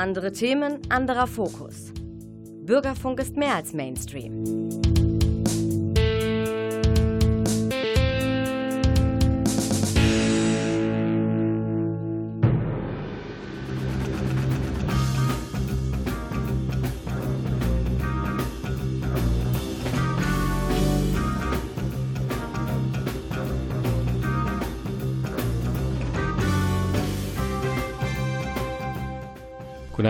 Andere 0.00 0.32
Themen, 0.32 0.78
anderer 0.88 1.26
Fokus. 1.26 1.92
Bürgerfunk 2.62 3.20
ist 3.20 3.36
mehr 3.36 3.56
als 3.56 3.74
Mainstream. 3.74 5.09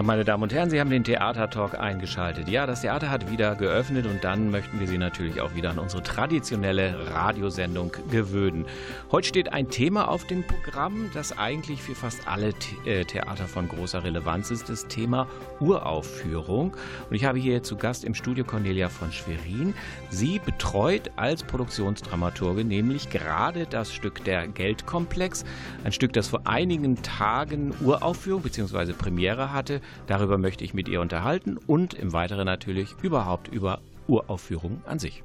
Abend, 0.01 0.07
meine 0.07 0.25
Damen 0.25 0.43
und 0.45 0.55
Herren, 0.55 0.71
Sie 0.71 0.81
haben 0.81 0.89
den 0.89 1.05
Theatertalk 1.05 1.79
eingeschaltet. 1.79 2.49
Ja, 2.49 2.67
das 2.67 2.81
Theater 2.81 3.11
hat 3.11 3.31
wieder 3.31 3.55
geöffnet 3.55 4.07
und 4.07 4.25
dann 4.25 4.51
möchten 4.51 4.81
wir 4.81 4.87
Sie 4.87 4.97
natürlich 4.97 5.43
auch 5.43 5.55
wieder 5.55 5.69
an 5.69 5.79
unsere 5.79 6.03
traditionelle 6.03 7.13
Radiosendung 7.13 7.93
gewöhnen. 8.11 8.65
Heute 9.13 9.29
steht 9.29 9.53
ein 9.53 9.69
Thema 9.69 10.09
auf 10.09 10.27
dem 10.27 10.43
Programm, 10.47 11.11
das 11.13 11.37
eigentlich 11.37 11.83
für 11.83 11.95
fast 11.95 12.27
alle 12.27 12.55
äh, 12.87 13.05
Theater 13.05 13.45
von 13.47 13.69
großer 13.69 14.03
Relevanz 14.03 14.51
ist, 14.51 14.71
das 14.71 14.87
Thema 14.87 15.27
Uraufführung. 15.61 16.75
Und 17.11 17.15
ich 17.15 17.27
habe 17.27 17.39
hier 17.39 17.63
zu 17.63 17.77
Gast 17.77 18.03
im 18.03 18.15
Studio 18.15 18.45
Cornelia 18.45 18.89
von 18.89 19.13
Schwerin. 19.13 19.75
Sie 20.09 20.39
betreut 20.39 21.11
als 21.17 21.43
Produktionsdramaturge 21.43 22.65
nämlich 22.65 23.11
gerade 23.11 23.67
das 23.67 23.93
Stück 23.93 24.25
Der 24.25 24.49
Geldkomplex, 24.49 25.45
ein 25.85 25.93
Stück, 25.93 26.15
das 26.15 26.29
vor 26.29 26.41
einigen 26.47 27.03
Tagen 27.03 27.75
Uraufführung 27.83 28.41
bzw. 28.41 28.95
Premiere 28.95 29.53
hatte 29.53 29.83
Darüber 30.07 30.39
möchte 30.39 30.65
ich 30.65 30.75
mit 30.75 30.89
ihr 30.89 31.01
unterhalten 31.01 31.57
und 31.57 31.95
im 31.95 32.13
Weiteren 32.13 32.47
natürlich 32.47 32.95
überhaupt 33.03 33.49
über 33.49 33.81
Uraufführungen 34.07 34.83
an 34.87 34.99
sich. 34.99 35.23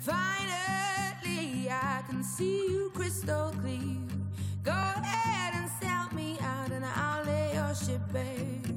Finally, 0.00 1.68
I 1.68 2.02
can 2.08 2.24
see 2.24 2.72
you 2.72 2.90
crystal 2.94 3.52
clear. 3.60 3.98
Go 4.64 4.72
ahead 4.72 5.54
and 5.54 5.70
sell 5.78 6.08
me 6.14 6.38
out, 6.40 6.70
and 6.72 6.84
I'll 6.84 7.24
lay 7.24 7.54
your 7.54 7.74
ship 7.74 8.00
bare. 8.12 8.69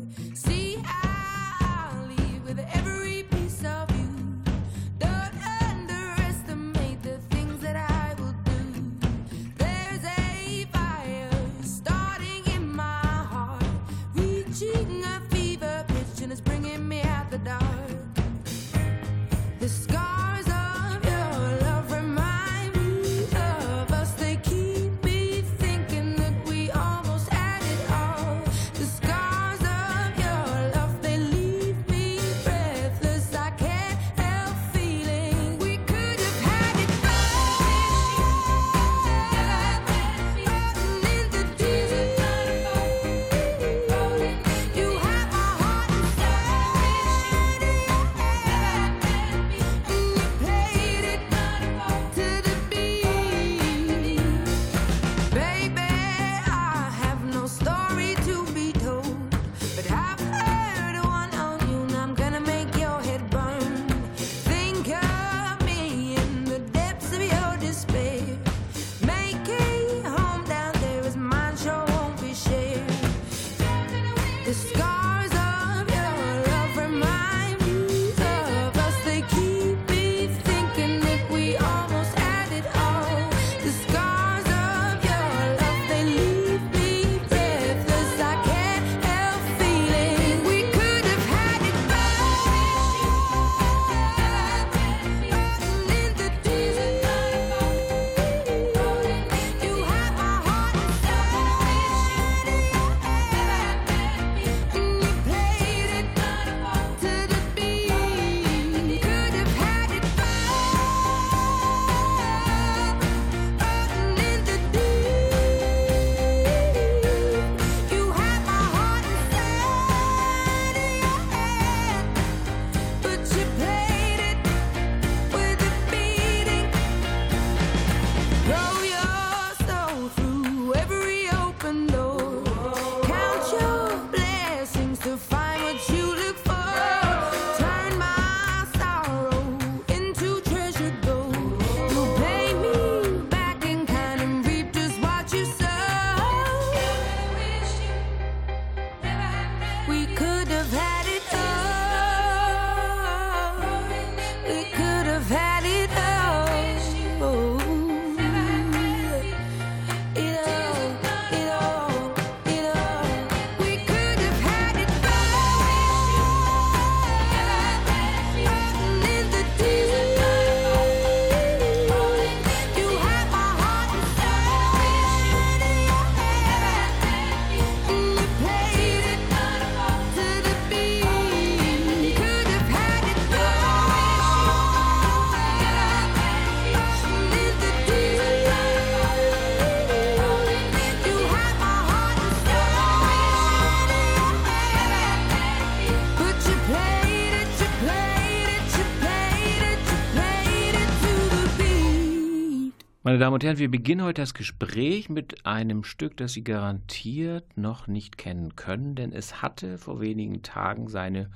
Damen 203.24 203.36
und 203.36 203.44
Herren, 203.46 203.58
wir 203.58 203.72
beginnen 203.72 204.04
heute 204.04 204.22
das 204.22 204.34
Gespräch 204.34 205.08
mit 205.08 205.46
einem 205.46 205.86
Stück, 205.86 206.18
das 206.18 206.34
Sie 206.34 206.44
garantiert 206.44 207.56
noch 207.56 207.88
nicht 207.88 208.18
kennen 208.18 208.58
können, 208.58 208.96
denn 208.96 209.14
es 209.14 209.42
hatte 209.42 209.78
vor 209.78 210.02
wenigen 210.02 210.42
Tagen 210.42 210.90
seine 210.90 211.30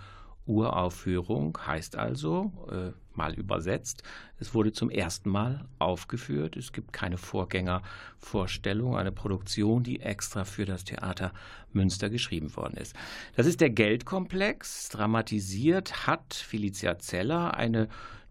Uraufführung, 0.45 1.57
heißt 1.65 1.95
also, 1.95 2.51
äh, 2.69 2.91
mal 3.15 3.33
übersetzt, 3.35 4.03
es 4.37 4.53
wurde 4.53 4.73
zum 4.73 4.89
ersten 4.89 5.29
Mal 5.29 5.63
aufgeführt. 5.79 6.57
Es 6.57 6.73
gibt 6.73 6.91
keine 6.91 7.17
Vorgängervorstellung, 7.17 8.97
eine 8.97 9.13
Produktion, 9.13 9.83
die 9.83 10.01
extra 10.01 10.43
für 10.43 10.65
das 10.65 10.83
Theater 10.83 11.31
Münster 11.71 12.09
geschrieben 12.09 12.53
worden 12.57 12.75
ist. 12.75 12.97
Das 13.37 13.47
ist 13.47 13.61
der 13.61 13.69
Geldkomplex. 13.69 14.89
Dramatisiert 14.89 16.05
hat 16.05 16.33
Felicia 16.33 16.99
Zeller, 16.99 17.53
eine 17.55 17.87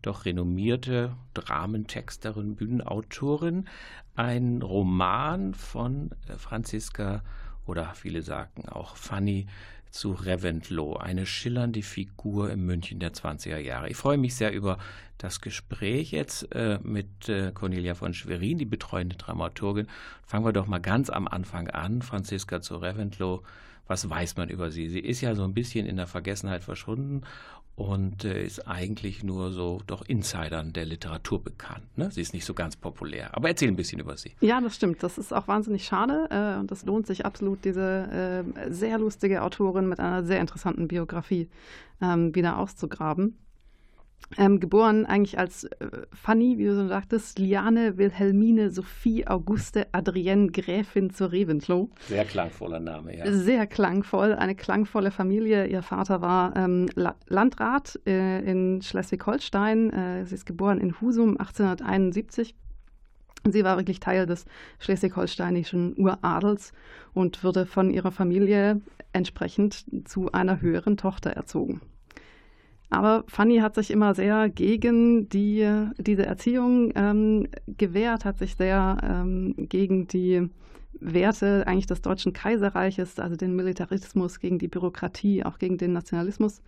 doch 0.07 0.25
renommierte 0.25 1.17
Dramentexterin, 1.35 2.57
Bühnenautorin, 2.57 3.67
ein 4.15 4.63
Roman 4.63 5.55
von 5.55 6.11
Franziska 6.37 7.23
oder 7.67 7.95
viele 7.95 8.23
sagen 8.23 8.69
auch 8.69 8.97
Fanny 8.97 9.47
zu 9.91 10.13
Reventlow, 10.13 10.97
eine 10.97 11.27
schillernde 11.27 11.83
Figur 11.83 12.51
im 12.51 12.67
München 12.67 13.01
der 13.01 13.13
20er 13.13 13.59
Jahre. 13.59 13.89
Ich 13.89 13.97
freue 13.97 14.19
mich 14.19 14.35
sehr 14.35 14.53
über 14.53 14.79
das 15.19 15.41
Gespräch 15.41 16.11
jetzt 16.11 16.53
äh, 16.55 16.79
mit 16.83 17.29
äh, 17.29 17.51
Cornelia 17.53 17.95
von 17.95 18.13
Schwerin, 18.13 18.59
die 18.59 18.67
betreuende 18.67 19.17
Dramaturgin. 19.17 19.87
Fangen 20.23 20.45
wir 20.45 20.53
doch 20.53 20.67
mal 20.67 20.81
ganz 20.81 21.09
am 21.09 21.27
Anfang 21.27 21.69
an. 21.69 22.03
Franziska 22.03 22.61
zu 22.61 22.77
Reventlow, 22.77 23.43
was 23.87 24.11
weiß 24.11 24.37
man 24.37 24.51
über 24.51 24.71
sie? 24.71 24.89
Sie 24.89 25.01
ist 25.01 25.23
ja 25.23 25.35
so 25.35 25.45
ein 25.45 25.55
bisschen 25.55 25.87
in 25.87 25.97
der 25.97 26.07
Vergessenheit 26.07 26.63
verschwunden 26.63 27.23
und 27.77 28.25
äh, 28.25 28.45
ist 28.45 28.67
eigentlich 28.67 29.23
nur 29.23 29.53
so 29.53 29.81
doch 29.87 30.03
Insidern 30.09 30.73
der 30.73 30.87
Literatur 30.87 31.43
bekannt. 31.43 31.85
Ne? 31.97 32.11
Sie 32.11 32.23
ist 32.23 32.33
nicht 32.33 32.47
so 32.47 32.55
ganz 32.55 32.75
populär. 32.75 33.37
Aber 33.37 33.49
erzähl 33.49 33.69
ein 33.69 33.77
bisschen 33.77 34.01
über 34.01 34.17
sie. 34.17 34.33
Ja, 34.41 34.61
das 34.63 34.75
stimmt. 34.75 35.03
Das 35.03 35.19
ist 35.19 35.33
auch 35.33 35.47
wahnsinnig 35.47 35.85
schade 35.85 36.27
äh, 36.31 36.59
und 36.59 36.71
das 36.71 36.87
lohnt 36.87 37.07
sich 37.07 37.27
absolut, 37.27 37.65
diese 37.65 38.45
äh, 38.57 38.73
sehr 38.73 38.99
lustige 38.99 39.43
Autorin 39.43 39.89
mit 39.89 40.01
einer 40.01 40.25
sehr 40.25 40.41
interessanten 40.41 40.89
Biografie 40.89 41.49
ähm, 42.01 42.35
wieder 42.35 42.59
auszugraben. 42.59 43.37
Ähm, 44.39 44.59
geboren 44.59 45.07
eigentlich 45.07 45.39
als 45.39 45.65
äh, 45.65 45.89
Fanny, 46.13 46.59
wie 46.59 46.65
du 46.65 46.75
so 46.75 46.89
sagtest, 46.89 47.39
Liane 47.39 47.97
Wilhelmine 47.97 48.71
Sophie 48.71 49.27
Auguste 49.27 49.87
Adrienne 49.93 50.51
Gräfin 50.51 51.11
zu 51.11 51.31
Reventlow. 51.31 51.91
Sehr 52.09 52.25
klangvoller 52.25 52.81
Name, 52.81 53.17
ja. 53.17 53.33
Sehr 53.33 53.67
klangvoll, 53.69 54.35
eine 54.35 54.57
klangvolle 54.57 55.13
Familie. 55.13 55.67
Ihr 55.67 55.83
Vater 55.83 56.23
war 56.23 56.57
ähm, 56.57 56.89
La 56.97 57.15
Landrat 57.29 58.01
äh, 58.05 58.41
in 58.41 58.83
Schleswig-Holstein. 58.83 59.93
Äh, 59.93 60.27
sie 60.27 60.35
ist 60.35 60.45
geboren 60.47 60.81
in 60.81 61.01
Husum 61.01 61.39
1871. 61.39 62.57
Sie 63.45 63.65
war 63.65 63.77
wirklich 63.77 64.01
Teil 64.01 64.27
des 64.27 64.45
schleswig-holsteinischen 64.81 65.97
Uradels 65.97 66.73
und 67.15 67.45
wurde 67.45 67.65
von 67.65 67.91
ihrer 67.91 68.11
Familie 68.11 68.81
entsprechend 69.13 69.87
zu 70.09 70.33
einer 70.33 70.61
höheren 70.61 70.97
Tochter 70.97 71.31
erzogen. 71.31 71.81
Aber 72.89 73.25
Fanny 73.27 73.59
hat 73.59 73.75
sich 73.75 73.91
immer 73.91 74.15
sehr 74.15 74.49
gegen 74.49 75.29
die, 75.29 75.69
diese 75.99 76.25
Erziehung 76.25 76.93
ähm, 76.95 77.49
gewehrt, 77.67 78.25
hat 78.25 78.39
sich 78.39 78.55
sehr 78.57 78.97
ähm, 79.03 79.55
gegen 79.57 80.07
die 80.07 80.49
Werte 81.01 81.65
eigentlich 81.67 81.87
des 81.87 82.01
Deutschen 82.01 82.33
Kaiserreiches, 82.33 83.19
also 83.19 83.37
den 83.37 83.55
Militarismus, 83.55 84.41
gegen 84.41 84.59
die 84.59 84.69
Bürokratie, 84.69 85.45
auch 85.45 85.59
gegen 85.59 85.79
den 85.79 85.93
Nationalismus 85.93 86.63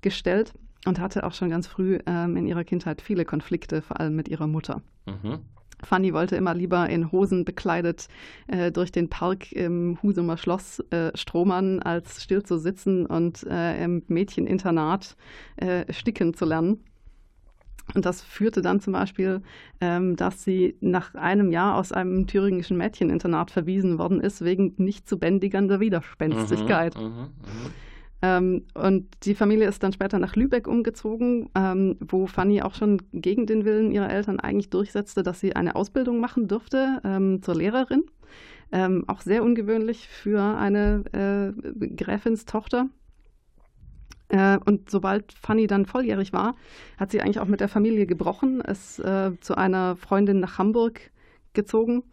gestellt 0.00 0.54
und 0.86 1.00
hatte 1.00 1.24
auch 1.24 1.32
schon 1.32 1.50
ganz 1.50 1.66
früh 1.66 1.98
ähm, 2.06 2.36
in 2.36 2.46
ihrer 2.46 2.64
Kindheit 2.64 3.02
viele 3.02 3.24
Konflikte, 3.24 3.82
vor 3.82 4.00
allem 4.00 4.14
mit 4.16 4.28
ihrer 4.28 4.46
Mutter. 4.46 4.82
Mhm. 5.06 5.40
Fanny 5.82 6.12
wollte 6.12 6.36
immer 6.36 6.54
lieber 6.54 6.88
in 6.88 7.12
Hosen 7.12 7.44
bekleidet 7.44 8.08
äh, 8.46 8.70
durch 8.70 8.92
den 8.92 9.08
Park 9.08 9.52
im 9.52 9.98
Husumer 10.02 10.36
Schloss 10.36 10.80
äh, 10.90 11.10
stromern, 11.14 11.80
als 11.80 12.22
still 12.22 12.42
zu 12.42 12.58
sitzen 12.58 13.06
und 13.06 13.44
äh, 13.44 13.82
im 13.82 14.02
Mädcheninternat 14.08 15.16
äh, 15.56 15.92
sticken 15.92 16.34
zu 16.34 16.44
lernen. 16.44 16.84
Und 17.94 18.06
das 18.06 18.22
führte 18.22 18.62
dann 18.62 18.80
zum 18.80 18.94
Beispiel, 18.94 19.42
ähm, 19.80 20.16
dass 20.16 20.42
sie 20.42 20.76
nach 20.80 21.14
einem 21.14 21.52
Jahr 21.52 21.76
aus 21.76 21.92
einem 21.92 22.26
thüringischen 22.26 22.78
Mädcheninternat 22.78 23.50
verwiesen 23.50 23.98
worden 23.98 24.20
ist, 24.20 24.42
wegen 24.42 24.72
nicht 24.78 25.06
zu 25.06 25.18
bändigender 25.18 25.80
Widerspenstigkeit. 25.80 26.96
Mhm, 26.96 27.02
mh, 27.02 27.10
mh. 27.10 27.70
Ähm, 28.24 28.64
und 28.72 29.06
die 29.24 29.34
Familie 29.34 29.68
ist 29.68 29.82
dann 29.82 29.92
später 29.92 30.18
nach 30.18 30.34
Lübeck 30.34 30.66
umgezogen, 30.66 31.50
ähm, 31.54 31.98
wo 32.00 32.26
Fanny 32.26 32.62
auch 32.62 32.74
schon 32.74 33.02
gegen 33.12 33.44
den 33.44 33.66
Willen 33.66 33.92
ihrer 33.92 34.08
Eltern 34.08 34.40
eigentlich 34.40 34.70
durchsetzte, 34.70 35.22
dass 35.22 35.40
sie 35.40 35.54
eine 35.54 35.76
Ausbildung 35.76 36.20
machen 36.20 36.48
durfte 36.48 37.02
ähm, 37.04 37.42
zur 37.42 37.56
Lehrerin. 37.56 38.04
Ähm, 38.72 39.04
auch 39.08 39.20
sehr 39.20 39.44
ungewöhnlich 39.44 40.08
für 40.08 40.40
eine 40.40 41.04
äh, 41.12 41.86
Gräfinstochter. 41.86 42.88
Äh, 44.28 44.56
und 44.64 44.88
sobald 44.88 45.34
Fanny 45.34 45.66
dann 45.66 45.84
volljährig 45.84 46.32
war, 46.32 46.56
hat 46.96 47.10
sie 47.10 47.20
eigentlich 47.20 47.40
auch 47.40 47.46
mit 47.46 47.60
der 47.60 47.68
Familie 47.68 48.06
gebrochen, 48.06 48.62
ist 48.62 49.00
äh, 49.00 49.32
zu 49.40 49.54
einer 49.54 49.96
Freundin 49.96 50.40
nach 50.40 50.56
Hamburg 50.56 51.10
gezogen. 51.52 52.04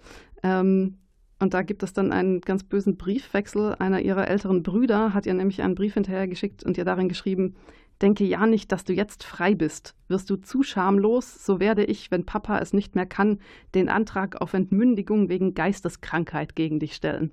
Ähm, 0.44 0.98
und 1.42 1.54
da 1.54 1.62
gibt 1.64 1.84
es 1.84 1.92
dann 1.94 2.12
einen 2.12 2.42
ganz 2.42 2.64
bösen 2.64 2.98
Briefwechsel. 2.98 3.76
Einer 3.80 4.02
ihrer 4.02 4.28
älteren 4.28 4.64
Brüder 4.64 5.14
hat 5.14 5.26
ihr 5.26 5.34
nämlich 5.34 5.62
einen 5.62 5.76
Brief 5.76 5.96
hinterhergeschickt 5.96 6.64
und 6.64 6.78
ihr 6.78 6.86
darin 6.86 7.10
geschrieben, 7.10 7.56
Denke 8.02 8.24
ja 8.24 8.48
nicht, 8.48 8.72
dass 8.72 8.84
du 8.84 8.94
jetzt 8.94 9.24
frei 9.24 9.54
bist. 9.54 9.96
Wirst 10.08 10.30
du 10.32 10.36
zu 10.36 10.64
schamlos, 10.64 11.46
so 11.46 11.60
werde 11.60 11.84
ich, 11.84 12.10
wenn 12.10 12.26
Papa 12.26 12.58
es 12.58 12.74
nicht 12.74 12.96
mehr 12.96 13.06
kann, 13.06 13.40
den 13.76 13.90
Antrag 13.90 14.42
auf 14.42 14.54
Entmündigung 14.54 15.30
wegen 15.30 15.54
Geisteskrankheit 15.54 16.56
gegen 16.56 16.80
dich 16.80 16.96
stellen. 16.96 17.32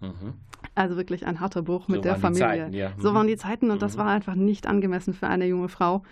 Mhm. 0.00 0.34
Also 0.74 0.96
wirklich 0.96 1.26
ein 1.26 1.38
harter 1.38 1.62
Bruch 1.62 1.86
mit 1.86 1.98
so 1.98 2.02
der 2.02 2.16
Familie. 2.16 2.46
Zeiten, 2.46 2.72
ja. 2.72 2.88
mhm. 2.90 3.00
So 3.00 3.14
waren 3.14 3.28
die 3.28 3.36
Zeiten 3.36 3.70
und 3.70 3.76
mhm. 3.76 3.80
das 3.80 3.98
war 3.98 4.08
einfach 4.08 4.34
nicht 4.34 4.66
angemessen 4.66 5.14
für 5.14 5.28
eine 5.28 5.46
junge 5.46 5.68
Frau, 5.68 6.02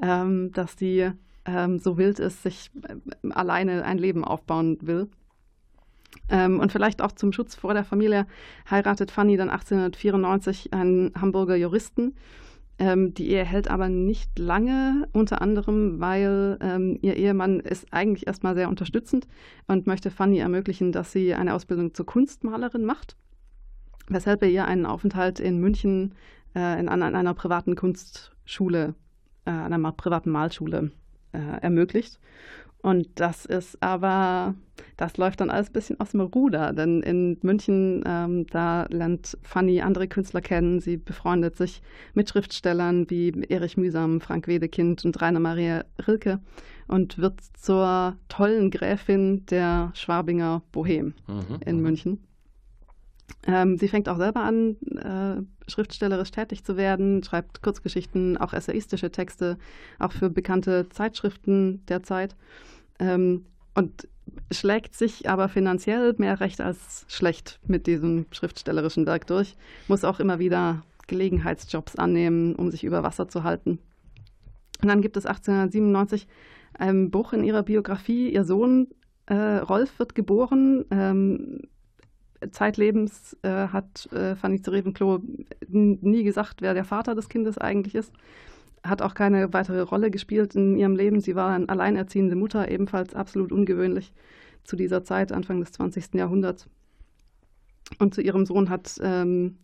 ähm, 0.00 0.52
dass 0.52 0.76
die 0.76 1.10
ähm, 1.44 1.80
so 1.80 1.98
wild 1.98 2.20
ist, 2.20 2.44
sich 2.44 2.70
äh, 2.82 3.30
alleine 3.30 3.84
ein 3.84 3.98
Leben 3.98 4.24
aufbauen 4.24 4.78
will. 4.82 5.08
Ähm, 6.30 6.60
und 6.60 6.72
vielleicht 6.72 7.00
auch 7.02 7.12
zum 7.12 7.32
Schutz 7.32 7.54
vor 7.54 7.74
der 7.74 7.84
Familie 7.84 8.26
heiratet 8.70 9.10
Fanny 9.10 9.36
dann 9.36 9.50
1894 9.50 10.72
einen 10.72 11.12
Hamburger 11.18 11.56
Juristen. 11.56 12.14
Ähm, 12.78 13.12
die 13.14 13.30
Ehe 13.30 13.44
hält 13.44 13.68
aber 13.68 13.88
nicht 13.88 14.38
lange, 14.38 15.08
unter 15.12 15.42
anderem, 15.42 15.98
weil 16.00 16.58
ähm, 16.60 16.98
ihr 17.02 17.16
Ehemann 17.16 17.58
ist 17.60 17.92
eigentlich 17.92 18.26
erstmal 18.26 18.54
sehr 18.54 18.68
unterstützend 18.68 19.26
und 19.66 19.86
möchte 19.86 20.10
Fanny 20.10 20.38
ermöglichen, 20.38 20.92
dass 20.92 21.10
sie 21.10 21.34
eine 21.34 21.54
Ausbildung 21.54 21.92
zur 21.94 22.06
Kunstmalerin 22.06 22.84
macht, 22.84 23.16
weshalb 24.08 24.42
er 24.42 24.50
ihr 24.50 24.66
einen 24.66 24.86
Aufenthalt 24.86 25.40
in 25.40 25.58
München 25.58 26.14
äh, 26.54 26.78
in, 26.78 26.88
an, 26.88 27.02
an, 27.02 27.16
einer 27.16 27.34
privaten 27.34 27.74
Kunstschule, 27.74 28.94
äh, 29.44 29.50
einer 29.50 29.92
privaten 29.92 30.30
Malschule 30.30 30.92
äh, 31.32 31.60
ermöglicht. 31.60 32.20
Und 32.80 33.08
das 33.16 33.44
ist 33.44 33.82
aber, 33.82 34.54
das 34.96 35.16
läuft 35.16 35.40
dann 35.40 35.50
alles 35.50 35.68
ein 35.68 35.72
bisschen 35.72 36.00
aus 36.00 36.12
dem 36.12 36.20
Ruder, 36.20 36.72
denn 36.72 37.02
in 37.02 37.36
München, 37.42 38.04
ähm, 38.06 38.46
da 38.46 38.86
lernt 38.90 39.36
Fanny 39.42 39.80
andere 39.80 40.06
Künstler 40.06 40.40
kennen. 40.40 40.80
Sie 40.80 40.96
befreundet 40.96 41.56
sich 41.56 41.82
mit 42.14 42.28
Schriftstellern 42.28 43.10
wie 43.10 43.32
Erich 43.48 43.76
Mühsam, 43.76 44.20
Frank 44.20 44.46
Wedekind 44.46 45.04
und 45.04 45.20
Rainer 45.20 45.40
Maria 45.40 45.84
Rilke 46.06 46.40
und 46.86 47.18
wird 47.18 47.40
zur 47.54 48.16
tollen 48.28 48.70
Gräfin 48.70 49.44
der 49.46 49.90
Schwabinger 49.94 50.62
Bohem 50.70 51.14
mhm, 51.26 51.60
in 51.66 51.76
mhm. 51.76 51.82
München. 51.82 52.27
Ähm, 53.46 53.78
sie 53.78 53.88
fängt 53.88 54.08
auch 54.08 54.16
selber 54.16 54.40
an, 54.40 54.76
äh, 54.96 55.70
schriftstellerisch 55.70 56.30
tätig 56.30 56.64
zu 56.64 56.76
werden, 56.76 57.22
schreibt 57.22 57.62
Kurzgeschichten, 57.62 58.36
auch 58.36 58.52
essayistische 58.52 59.10
Texte, 59.10 59.58
auch 59.98 60.12
für 60.12 60.30
bekannte 60.30 60.88
Zeitschriften 60.88 61.84
der 61.86 62.02
Zeit. 62.02 62.36
Ähm, 62.98 63.46
und 63.74 64.08
schlägt 64.50 64.94
sich 64.94 65.28
aber 65.28 65.48
finanziell 65.48 66.14
mehr 66.18 66.40
recht 66.40 66.60
als 66.60 67.06
schlecht 67.08 67.60
mit 67.66 67.86
diesem 67.86 68.26
schriftstellerischen 68.30 69.06
Werk 69.06 69.26
durch, 69.26 69.56
muss 69.86 70.04
auch 70.04 70.20
immer 70.20 70.38
wieder 70.38 70.82
Gelegenheitsjobs 71.06 71.96
annehmen, 71.96 72.54
um 72.54 72.70
sich 72.70 72.84
über 72.84 73.02
Wasser 73.02 73.28
zu 73.28 73.44
halten. 73.44 73.78
Und 74.82 74.88
dann 74.88 75.00
gibt 75.00 75.16
es 75.16 75.26
1897 75.26 76.28
einen 76.74 77.10
Bruch 77.10 77.32
in 77.32 77.44
ihrer 77.44 77.62
Biografie. 77.62 78.30
Ihr 78.30 78.44
Sohn 78.44 78.88
äh, 79.26 79.34
Rolf 79.34 79.98
wird 79.98 80.14
geboren. 80.14 80.84
Ähm, 80.90 81.62
zeitlebens 82.50 83.36
äh, 83.42 83.68
hat 83.68 84.10
äh, 84.12 84.36
Fanny 84.36 84.60
zu 84.62 84.70
Revenkloh 84.70 85.20
nie 85.68 86.22
gesagt, 86.22 86.62
wer 86.62 86.74
der 86.74 86.84
Vater 86.84 87.14
des 87.14 87.28
Kindes 87.28 87.58
eigentlich 87.58 87.94
ist. 87.94 88.12
Hat 88.84 89.02
auch 89.02 89.14
keine 89.14 89.52
weitere 89.52 89.80
Rolle 89.80 90.10
gespielt 90.10 90.54
in 90.54 90.76
ihrem 90.76 90.96
Leben. 90.96 91.20
Sie 91.20 91.34
war 91.34 91.54
eine 91.54 91.68
alleinerziehende 91.68 92.36
Mutter, 92.36 92.70
ebenfalls 92.70 93.14
absolut 93.14 93.52
ungewöhnlich 93.52 94.12
zu 94.64 94.76
dieser 94.76 95.02
Zeit, 95.02 95.32
Anfang 95.32 95.60
des 95.60 95.72
20. 95.72 96.14
Jahrhunderts. 96.14 96.68
Und 97.98 98.14
zu 98.14 98.20
ihrem 98.20 98.46
Sohn 98.46 98.68
hat 98.70 98.98
ähm, 99.02 99.56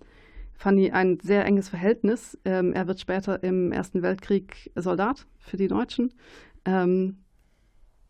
Fanny 0.54 0.90
ein 0.90 1.18
sehr 1.20 1.44
enges 1.44 1.68
Verhältnis. 1.68 2.38
Ähm, 2.44 2.72
er 2.72 2.86
wird 2.86 3.00
später 3.00 3.42
im 3.42 3.70
Ersten 3.70 4.02
Weltkrieg 4.02 4.72
Soldat 4.74 5.26
für 5.38 5.56
die 5.56 5.68
Deutschen. 5.68 6.12
Ähm, 6.64 7.18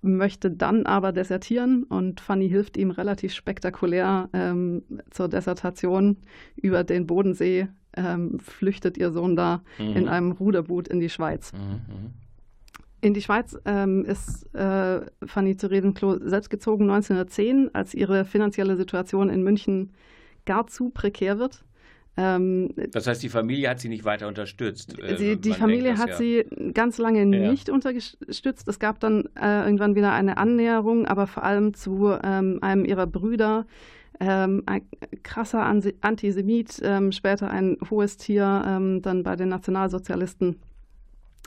möchte 0.04 0.50
dann 0.50 0.86
aber 0.86 1.12
desertieren 1.12 1.84
und 1.84 2.20
Fanny 2.20 2.48
hilft 2.48 2.76
ihm 2.76 2.90
relativ 2.90 3.32
spektakulär 3.32 4.28
ähm, 4.32 4.82
zur 5.10 5.28
Desertation 5.28 6.18
über 6.56 6.84
den 6.84 7.06
Bodensee, 7.06 7.68
ähm, 7.96 8.38
flüchtet 8.38 8.98
ihr 8.98 9.10
Sohn 9.12 9.34
da 9.34 9.62
Mhm. 9.78 9.96
in 9.96 10.08
einem 10.08 10.32
Ruderboot 10.32 10.88
in 10.88 11.00
die 11.00 11.08
Schweiz. 11.08 11.52
Mhm. 11.52 12.10
In 13.00 13.14
die 13.14 13.20
Schweiz 13.22 13.56
ähm, 13.64 14.04
ist 14.04 14.54
äh, 14.54 15.00
Fanny 15.24 15.56
zu 15.56 15.70
Redenklo 15.70 16.18
selbst 16.26 16.48
gezogen 16.50 16.84
1910, 16.90 17.70
als 17.74 17.94
ihre 17.94 18.24
finanzielle 18.24 18.76
Situation 18.76 19.28
in 19.30 19.42
München 19.42 19.92
gar 20.46 20.66
zu 20.66 20.90
prekär 20.90 21.38
wird. 21.38 21.64
Ähm, 22.16 22.70
Das 22.92 23.06
heißt, 23.06 23.22
die 23.22 23.28
Familie 23.28 23.68
hat 23.70 23.80
sie 23.80 23.88
nicht 23.88 24.04
weiter 24.04 24.28
unterstützt. 24.28 24.98
Äh, 25.00 25.16
Sie, 25.16 25.36
die 25.36 25.48
man 25.50 25.58
Familie 25.58 25.82
denkt 25.94 26.00
hat 26.00 26.08
ja. 26.10 26.16
sie 26.16 26.44
ganz 26.72 26.98
lange 26.98 27.20
Ja. 27.20 27.50
nicht 27.50 27.68
unterstützt. 27.70 28.68
Es 28.68 28.78
gab 28.78 29.00
dann 29.00 29.24
äh, 29.40 29.64
irgendwann 29.64 29.96
wieder 29.96 30.12
eine 30.12 30.36
Annäherung, 30.36 31.06
aber 31.06 31.26
vor 31.26 31.42
allem 31.42 31.74
zu 31.74 32.16
ähm, 32.22 32.58
einem 32.62 32.84
ihrer 32.84 33.06
Brüder, 33.08 33.66
ähm, 34.20 34.62
ein 34.66 34.82
krasser 35.24 35.64
Ansi- 35.66 35.94
Antisemit, 36.02 36.80
ähm, 36.84 37.10
später 37.10 37.50
ein 37.50 37.76
hohes 37.90 38.16
Tier, 38.16 38.62
ähm, 38.64 39.02
dann 39.02 39.24
bei 39.24 39.34
den 39.34 39.48
Nationalsozialisten. 39.48 40.60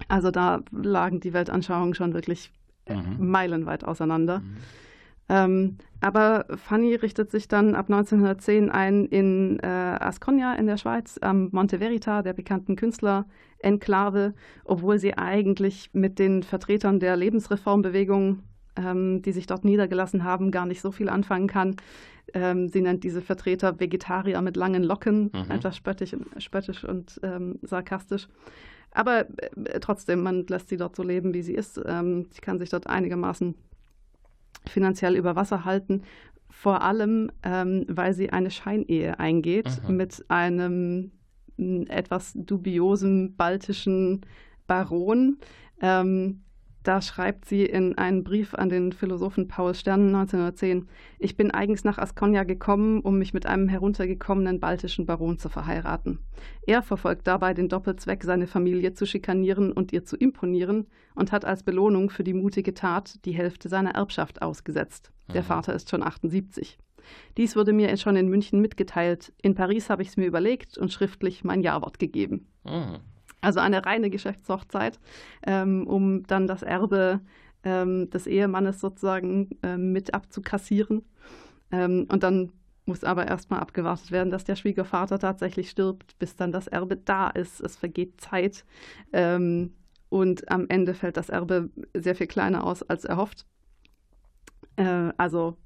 Also 0.09 0.31
da 0.31 0.61
lagen 0.71 1.21
die 1.21 1.31
Weltanschauungen 1.33 1.93
schon 1.93 2.13
wirklich 2.13 2.51
äh, 2.85 2.93
Mhm. 2.95 3.29
meilenweit 3.31 3.83
auseinander. 3.85 4.41
Ähm, 5.29 5.77
aber 5.99 6.45
Fanny 6.55 6.95
richtet 6.95 7.31
sich 7.31 7.47
dann 7.47 7.75
ab 7.75 7.89
1910 7.89 8.69
ein 8.69 9.05
in 9.05 9.59
äh, 9.59 9.65
Asconia 9.67 10.53
in 10.53 10.67
der 10.67 10.77
Schweiz, 10.77 11.17
am 11.21 11.49
Monte 11.51 11.79
Verita, 11.79 12.21
der 12.21 12.33
bekannten 12.33 12.75
Künstler-Enklave, 12.75 14.33
obwohl 14.63 14.99
sie 14.99 15.17
eigentlich 15.17 15.89
mit 15.93 16.19
den 16.19 16.43
Vertretern 16.43 16.99
der 16.99 17.15
Lebensreformbewegung, 17.17 18.43
ähm, 18.75 19.21
die 19.21 19.31
sich 19.31 19.47
dort 19.47 19.65
niedergelassen 19.65 20.23
haben, 20.23 20.51
gar 20.51 20.65
nicht 20.65 20.81
so 20.81 20.91
viel 20.91 21.09
anfangen 21.09 21.47
kann. 21.47 21.75
Ähm, 22.33 22.67
sie 22.69 22.81
nennt 22.81 23.03
diese 23.03 23.21
Vertreter 23.21 23.79
Vegetarier 23.79 24.41
mit 24.41 24.55
langen 24.55 24.83
Locken, 24.83 25.31
Mhm. 25.33 25.51
etwas 25.51 25.75
spöttisch, 25.77 26.15
spöttisch 26.37 26.83
und 26.83 27.19
ähm, 27.23 27.57
sarkastisch. 27.63 28.27
Aber 28.91 29.21
äh, 29.65 29.79
trotzdem, 29.79 30.21
man 30.23 30.45
lässt 30.47 30.69
sie 30.69 30.77
dort 30.77 30.95
so 30.95 31.03
leben, 31.03 31.33
wie 31.33 31.41
sie 31.41 31.53
ist. 31.55 31.81
Ähm, 31.85 32.27
sie 32.31 32.41
kann 32.41 32.59
sich 32.59 32.69
dort 32.69 32.87
einigermaßen 32.87 33.55
finanziell 34.69 35.15
über 35.15 35.35
Wasser 35.35 35.65
halten. 35.65 36.03
Vor 36.49 36.81
allem, 36.81 37.31
ähm, 37.43 37.85
weil 37.87 38.13
sie 38.13 38.31
eine 38.31 38.51
Scheinehe 38.51 39.19
eingeht 39.19 39.81
Mhm. 39.87 39.95
mit 39.97 40.25
einem 40.29 41.11
etwas 41.57 42.33
dubiosen 42.35 43.35
baltischen 43.35 44.21
Baron. 44.67 45.37
Ähm, 45.81 46.41
da 46.87 47.01
schreibt 47.01 47.45
sie 47.45 47.65
in 47.65 47.97
einen 47.97 48.23
Brief 48.23 48.53
an 48.53 48.69
den 48.69 48.93
Philosophen 48.93 49.47
Paul 49.49 49.75
Stern 49.75 50.07
1910, 50.15 50.87
ich 51.19 51.35
bin 51.35 51.51
eigens 51.51 51.83
nach 51.83 51.97
Asconia 51.97 52.43
gekommen, 52.43 53.01
um 53.01 53.17
mich 53.17 53.33
mit 53.33 53.45
einem 53.45 53.67
heruntergekommenen 53.67 54.61
baltischen 54.61 55.05
Baron 55.05 55.37
zu 55.37 55.49
verheiraten. 55.49 56.19
Er 56.65 56.81
verfolgt 56.81 57.27
dabei 57.27 57.53
den 57.53 57.67
Doppelzweck, 57.67 58.23
seine 58.23 58.47
Familie 58.47 58.93
zu 58.93 59.05
schikanieren 59.05 59.73
und 59.73 59.91
ihr 59.91 60.05
zu 60.05 60.15
imponieren 60.15 60.87
und 61.13 61.33
hat 61.33 61.43
als 61.43 61.63
Belohnung 61.63 62.09
für 62.09 62.23
die 62.23 62.33
mutige 62.33 62.73
Tat 62.73 63.25
die 63.25 63.33
Hälfte 63.33 63.67
seiner 63.67 63.91
Erbschaft 63.95 64.41
ausgesetzt. 64.41 65.11
Der 65.33 65.41
Mhm. 65.41 65.47
Vater 65.47 65.73
ist 65.73 65.89
schon 65.89 66.03
78. 66.03 66.77
Dies 67.37 67.55
wurde 67.55 67.73
mir 67.73 67.95
schon 67.97 68.15
in 68.15 68.29
München 68.29 68.61
mitgeteilt. 68.61 69.33
In 69.41 69.55
Paris 69.55 69.89
habe 69.89 70.03
ich 70.03 70.09
es 70.09 70.17
mir 70.17 70.25
überlegt 70.25 70.77
und 70.77 70.93
schriftlich 70.93 71.43
mein 71.43 71.61
Ja-Wort 71.61 71.99
gegeben. 71.99 72.47
Mhm. 72.63 72.99
Also 73.41 73.59
eine 73.59 73.85
reine 73.85 74.09
Geschäftshochzeit, 74.09 74.99
ähm, 75.45 75.85
um 75.87 76.23
dann 76.23 76.47
das 76.47 76.63
Erbe 76.63 77.21
ähm, 77.63 78.09
des 78.09 78.27
Ehemannes 78.27 78.79
sozusagen 78.79 79.49
ähm, 79.63 79.91
mit 79.91 80.13
abzukassieren. 80.13 81.03
Ähm, 81.71 82.07
und 82.11 82.23
dann 82.23 82.51
muss 82.85 83.03
aber 83.03 83.27
erstmal 83.27 83.59
abgewartet 83.59 84.11
werden, 84.11 84.31
dass 84.31 84.45
der 84.45 84.55
Schwiegervater 84.55 85.19
tatsächlich 85.19 85.69
stirbt, 85.69 86.17
bis 86.19 86.35
dann 86.35 86.51
das 86.51 86.67
Erbe 86.67 86.95
da 86.95 87.27
ist. 87.29 87.59
Es 87.59 87.75
vergeht 87.75 88.19
Zeit. 88.21 88.65
Ähm, 89.13 89.73
und 90.09 90.49
am 90.49 90.65
Ende 90.69 90.93
fällt 90.93 91.17
das 91.17 91.29
Erbe 91.29 91.69
sehr 91.93 92.15
viel 92.15 92.27
kleiner 92.27 92.63
aus 92.63 92.81
als 92.83 93.03
erhofft. 93.03 93.45
Äh, 94.77 95.11
also 95.17 95.57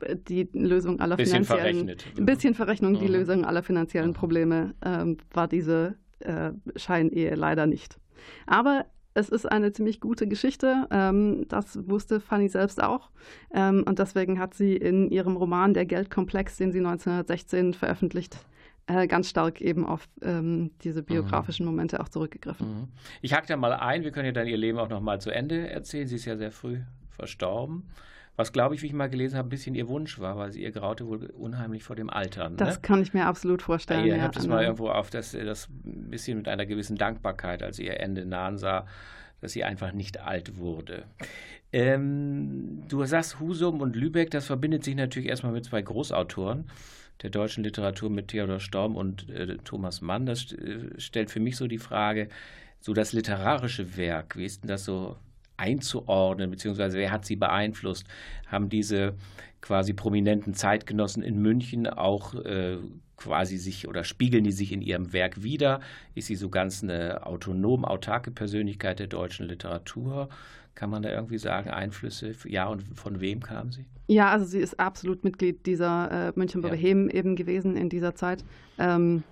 äh, 0.00 0.16
die 0.16 0.48
Lösung 0.54 1.00
aller 1.00 1.16
Bisschen 1.16 1.44
finanziellen 1.44 1.88
verrechnet. 1.88 2.06
ein 2.18 2.24
bisschen 2.26 2.54
Verrechnung, 2.54 2.98
die 2.98 3.06
Mhm. 3.06 3.12
Lösung 3.12 3.44
aller 3.44 3.62
finanziellen. 3.62 4.14
Probleme 4.14 4.74
ähm, 4.84 5.18
war 5.34 5.48
diese 5.48 5.96
äh, 6.22 6.52
Scheinehe 6.76 7.34
leider 7.34 7.66
nicht. 7.66 7.98
Aber 8.46 8.86
es 9.14 9.28
ist 9.28 9.50
eine 9.50 9.72
ziemlich 9.72 10.00
gute 10.00 10.26
Geschichte. 10.26 10.86
Ähm, 10.90 11.46
das 11.48 11.88
wusste 11.88 12.20
Fanny 12.20 12.48
selbst 12.48 12.82
auch. 12.82 13.10
Ähm, 13.52 13.84
und 13.86 13.98
deswegen 13.98 14.38
hat 14.38 14.54
sie 14.54 14.76
in 14.76 15.10
ihrem 15.10 15.36
Roman 15.36 15.74
Der 15.74 15.84
Geldkomplex, 15.84 16.56
den 16.56 16.72
sie 16.72 16.78
1916 16.78 17.74
veröffentlicht, 17.74 18.38
äh, 18.86 19.06
ganz 19.06 19.28
stark 19.28 19.60
eben 19.60 19.86
auf 19.86 20.08
ähm, 20.22 20.72
diese 20.82 21.02
biografischen 21.02 21.66
Momente 21.66 22.00
auch 22.00 22.08
zurückgegriffen. 22.08 22.66
Mhm. 22.66 22.88
Ich 23.20 23.34
hake 23.34 23.46
da 23.46 23.56
mal 23.56 23.74
ein, 23.74 24.02
wir 24.02 24.12
können 24.12 24.26
ja 24.26 24.32
dann 24.32 24.46
ihr 24.46 24.56
Leben 24.56 24.78
auch 24.78 24.88
noch 24.88 25.00
mal 25.00 25.20
zu 25.20 25.30
Ende 25.30 25.68
erzählen. 25.68 26.06
Sie 26.08 26.16
ist 26.16 26.24
ja 26.24 26.36
sehr 26.36 26.50
früh 26.50 26.80
verstorben. 27.10 27.88
Was, 28.36 28.52
glaube 28.52 28.74
ich, 28.74 28.82
wie 28.82 28.86
ich 28.86 28.92
mal 28.94 29.10
gelesen 29.10 29.36
habe, 29.36 29.48
ein 29.48 29.50
bisschen 29.50 29.74
ihr 29.74 29.88
Wunsch 29.88 30.18
war, 30.18 30.38
weil 30.38 30.52
sie 30.52 30.62
ihr 30.62 30.72
graute 30.72 31.06
wohl 31.06 31.26
unheimlich 31.26 31.84
vor 31.84 31.96
dem 31.96 32.08
Altern. 32.08 32.56
Das 32.56 32.76
ne? 32.76 32.80
kann 32.82 33.02
ich 33.02 33.12
mir 33.12 33.26
absolut 33.26 33.60
vorstellen. 33.60 34.06
Ihr 34.06 34.16
ja, 34.16 34.22
habt 34.22 34.36
es 34.36 34.46
mal 34.46 34.62
irgendwo 34.62 34.88
auf, 34.88 35.10
dass 35.10 35.32
das 35.32 35.68
ein 35.84 36.10
bisschen 36.10 36.38
mit 36.38 36.48
einer 36.48 36.64
gewissen 36.64 36.96
Dankbarkeit, 36.96 37.62
als 37.62 37.76
sie 37.76 37.86
ihr 37.86 38.00
Ende 38.00 38.24
nahen 38.24 38.56
sah, 38.56 38.86
dass 39.42 39.52
sie 39.52 39.64
einfach 39.64 39.92
nicht 39.92 40.20
alt 40.20 40.56
wurde. 40.56 41.04
Ähm, 41.72 42.84
du 42.88 43.04
sagst 43.04 43.38
Husum 43.38 43.80
und 43.80 43.96
Lübeck, 43.96 44.30
das 44.30 44.46
verbindet 44.46 44.84
sich 44.84 44.94
natürlich 44.94 45.28
erstmal 45.28 45.52
mit 45.52 45.64
zwei 45.64 45.82
Großautoren 45.82 46.70
der 47.22 47.30
deutschen 47.30 47.64
Literatur 47.64 48.10
mit 48.10 48.28
Theodor 48.28 48.60
Storm 48.60 48.96
und 48.96 49.28
äh, 49.28 49.56
Thomas 49.58 50.00
Mann. 50.00 50.26
Das 50.26 50.40
st 50.40 50.52
äh, 50.58 50.98
stellt 50.98 51.30
für 51.30 51.40
mich 51.40 51.56
so 51.56 51.66
die 51.66 51.78
Frage, 51.78 52.28
so 52.80 52.94
das 52.94 53.12
literarische 53.12 53.96
Werk, 53.96 54.36
wie 54.36 54.44
ist 54.44 54.62
denn 54.62 54.68
das 54.68 54.84
so 54.84 55.16
einzuordnen, 55.62 56.50
beziehungsweise 56.50 56.98
wer 56.98 57.12
hat 57.12 57.24
sie 57.24 57.36
beeinflusst? 57.36 58.04
Haben 58.46 58.68
diese 58.68 59.14
quasi 59.60 59.92
prominenten 59.92 60.54
Zeitgenossen 60.54 61.22
in 61.22 61.40
München 61.40 61.86
auch 61.86 62.34
äh, 62.34 62.78
quasi 63.16 63.56
sich 63.56 63.86
oder 63.86 64.02
spiegeln 64.02 64.42
die 64.42 64.52
sich 64.52 64.72
in 64.72 64.82
ihrem 64.82 65.12
Werk 65.12 65.42
wieder? 65.42 65.80
Ist 66.14 66.26
sie 66.26 66.34
so 66.34 66.50
ganz 66.50 66.82
eine 66.82 67.24
autonom, 67.24 67.84
autarke 67.84 68.32
Persönlichkeit 68.32 68.98
der 68.98 69.06
deutschen 69.06 69.46
Literatur? 69.46 70.28
Kann 70.74 70.90
man 70.90 71.02
da 71.02 71.10
irgendwie 71.10 71.38
sagen, 71.38 71.70
Einflüsse? 71.70 72.32
Ja, 72.46 72.66
und 72.66 72.82
von 72.98 73.20
wem 73.20 73.40
kam 73.40 73.70
sie? 73.70 73.86
Ja, 74.08 74.30
also 74.30 74.44
sie 74.44 74.58
ist 74.58 74.80
absolut 74.80 75.22
Mitglied 75.22 75.64
dieser 75.66 76.28
äh, 76.28 76.32
München 76.34 76.62
Ja. 76.62 76.72
Eben 76.74 77.36
gewesen 77.36 77.76
in 77.76 77.88
dieser 77.88 78.14
Zeit. 78.14 78.44
Ähm, 78.78 79.22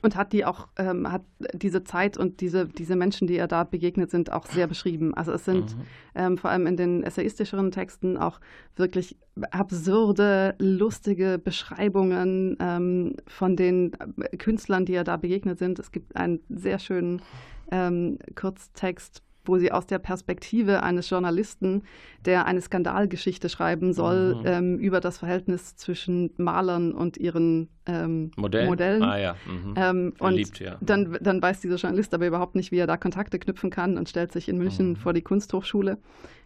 und 0.00 0.16
hat 0.16 0.32
die 0.32 0.44
auch, 0.44 0.68
ähm, 0.78 1.10
hat 1.12 1.22
diese 1.52 1.84
Zeit 1.84 2.16
und 2.16 2.40
diese, 2.40 2.66
diese 2.66 2.96
Menschen, 2.96 3.26
die 3.28 3.36
ihr 3.36 3.46
da 3.46 3.62
begegnet 3.64 4.10
sind, 4.10 4.32
auch 4.32 4.46
sehr 4.46 4.66
beschrieben. 4.66 5.14
Also 5.14 5.32
es 5.32 5.44
sind 5.44 5.76
Mhm. 5.76 5.82
ähm, 6.14 6.38
vor 6.38 6.50
allem 6.50 6.66
in 6.66 6.76
den 6.76 7.02
essayistischeren 7.02 7.70
Texten 7.70 8.16
auch 8.16 8.40
wirklich 8.74 9.16
absurde, 9.50 10.54
lustige 10.58 11.38
Beschreibungen 11.42 12.56
ähm, 12.60 13.16
von 13.26 13.56
den 13.56 13.92
äh, 14.20 14.36
Künstlern, 14.36 14.84
die 14.84 14.92
ihr 14.92 15.04
da 15.04 15.16
begegnet 15.16 15.58
sind. 15.58 15.78
Es 15.78 15.92
gibt 15.92 16.16
einen 16.16 16.40
sehr 16.48 16.78
schönen 16.78 17.22
ähm, 17.70 18.18
Kurztext, 18.34 19.22
wo 19.44 19.58
sie 19.58 19.72
aus 19.72 19.86
der 19.86 19.98
Perspektive 19.98 20.82
eines 20.84 21.10
Journalisten, 21.10 21.82
der 22.24 22.46
eine 22.46 22.60
Skandalgeschichte 22.60 23.48
schreiben 23.48 23.92
soll, 23.92 24.36
Mhm. 24.36 24.42
ähm, 24.44 24.78
über 24.78 25.00
das 25.00 25.18
Verhältnis 25.18 25.74
zwischen 25.76 26.30
Malern 26.36 26.92
und 26.92 27.16
ihren 27.16 27.68
ähm, 27.86 28.30
Modell? 28.36 28.66
Modellen. 28.66 29.02
Ah 29.02 29.18
ja. 29.18 29.36
Mhm. 29.46 29.74
Ähm, 29.76 30.06
und 30.10 30.16
Verliebt, 30.18 30.58
ja. 30.60 30.76
dann, 30.80 31.18
dann 31.20 31.42
weiß 31.42 31.60
dieser 31.60 31.76
Journalist 31.76 32.14
aber 32.14 32.26
überhaupt 32.26 32.54
nicht, 32.54 32.70
wie 32.72 32.78
er 32.78 32.86
da 32.86 32.96
Kontakte 32.96 33.38
knüpfen 33.38 33.70
kann 33.70 33.98
und 33.98 34.08
stellt 34.08 34.32
sich 34.32 34.48
in 34.48 34.58
München 34.58 34.90
Mhm. 34.90 34.96
vor 34.96 35.12
die 35.12 35.22
Kunsthochschule 35.22 35.98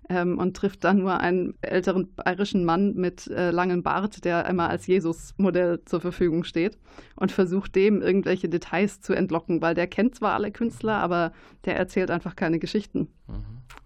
ähm, 0.09 0.39
und 0.39 0.57
trifft 0.57 0.85
dann 0.85 0.99
nur 0.99 1.19
einen 1.21 1.55
älteren 1.61 2.15
bayerischen 2.15 2.65
Mann 2.65 2.95
mit 2.95 3.27
äh, 3.27 3.51
langem 3.51 3.83
Bart, 3.83 4.25
der 4.25 4.47
immer 4.47 4.69
als 4.71 4.87
Jesus-Modell 4.87 5.81
zur 5.85 6.01
Verfügung 6.01 6.45
steht 6.45 6.79
und 7.17 7.33
versucht 7.33 7.75
dem 7.75 8.03
irgendwelche 8.03 8.49
Details 8.49 9.01
zu 9.01 9.13
entlocken, 9.13 9.61
weil 9.61 9.75
der 9.75 9.89
kennt 9.89 10.15
zwar 10.15 10.35
alle 10.35 10.53
Künstler, 10.53 10.95
aber 10.95 11.33
der 11.65 11.77
erzählt 11.77 12.11
einfach 12.11 12.37
keine 12.37 12.59
Geschichten. 12.59 13.09
Mhm. 13.27 13.35